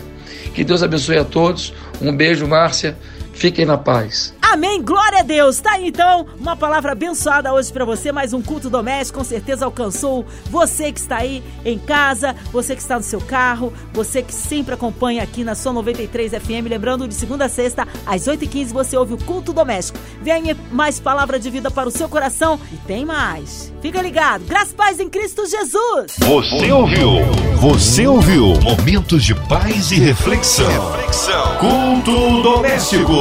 Que 0.54 0.64
Deus 0.64 0.82
abençoe 0.82 1.18
a 1.18 1.24
todos. 1.24 1.72
Um 2.00 2.14
beijo, 2.14 2.46
Márcia. 2.46 2.96
Fiquem 3.32 3.64
na 3.64 3.78
paz. 3.78 4.34
Amém, 4.52 4.82
glória 4.82 5.20
a 5.20 5.22
Deus. 5.22 5.60
Tá 5.60 5.74
aí 5.74 5.86
então 5.86 6.26
uma 6.36 6.56
palavra 6.56 6.90
abençoada 6.90 7.54
hoje 7.54 7.72
para 7.72 7.84
você, 7.84 8.10
mais 8.10 8.32
um 8.32 8.42
culto 8.42 8.68
doméstico, 8.68 9.20
com 9.20 9.24
certeza 9.24 9.64
alcançou 9.64 10.26
você 10.46 10.90
que 10.90 10.98
está 10.98 11.18
aí 11.18 11.40
em 11.64 11.78
casa, 11.78 12.34
você 12.50 12.74
que 12.74 12.82
está 12.82 12.96
no 12.96 13.02
seu 13.04 13.20
carro, 13.20 13.72
você 13.92 14.24
que 14.24 14.34
sempre 14.34 14.74
acompanha 14.74 15.22
aqui 15.22 15.44
na 15.44 15.54
sua 15.54 15.72
93 15.72 16.32
FM, 16.32 16.66
lembrando 16.68 17.06
de 17.06 17.14
segunda 17.14 17.44
a 17.44 17.48
sexta 17.48 17.86
às 18.04 18.22
8h15 18.22 18.72
você 18.72 18.96
ouve 18.96 19.14
o 19.14 19.18
culto 19.18 19.52
doméstico. 19.52 20.00
Vem 20.20 20.52
mais 20.72 20.98
palavra 20.98 21.38
de 21.38 21.48
vida 21.48 21.70
para 21.70 21.88
o 21.88 21.92
seu 21.92 22.08
coração 22.08 22.58
e 22.72 22.76
tem 22.88 23.04
mais. 23.04 23.72
Fica 23.80 24.02
ligado. 24.02 24.44
Graças 24.46 24.74
paz 24.74 24.98
em 24.98 25.08
Cristo 25.08 25.46
Jesus. 25.46 26.16
Você 26.18 26.72
ouviu? 26.72 27.24
Você 27.60 28.04
ouviu? 28.04 28.54
Momentos 28.60 29.22
de 29.22 29.34
paz 29.34 29.92
e 29.92 30.00
reflexão. 30.00 30.66
reflexão. 30.90 31.56
Culto 31.58 32.42
doméstico. 32.42 33.12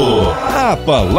A 0.55 0.75
palavra 0.75 1.18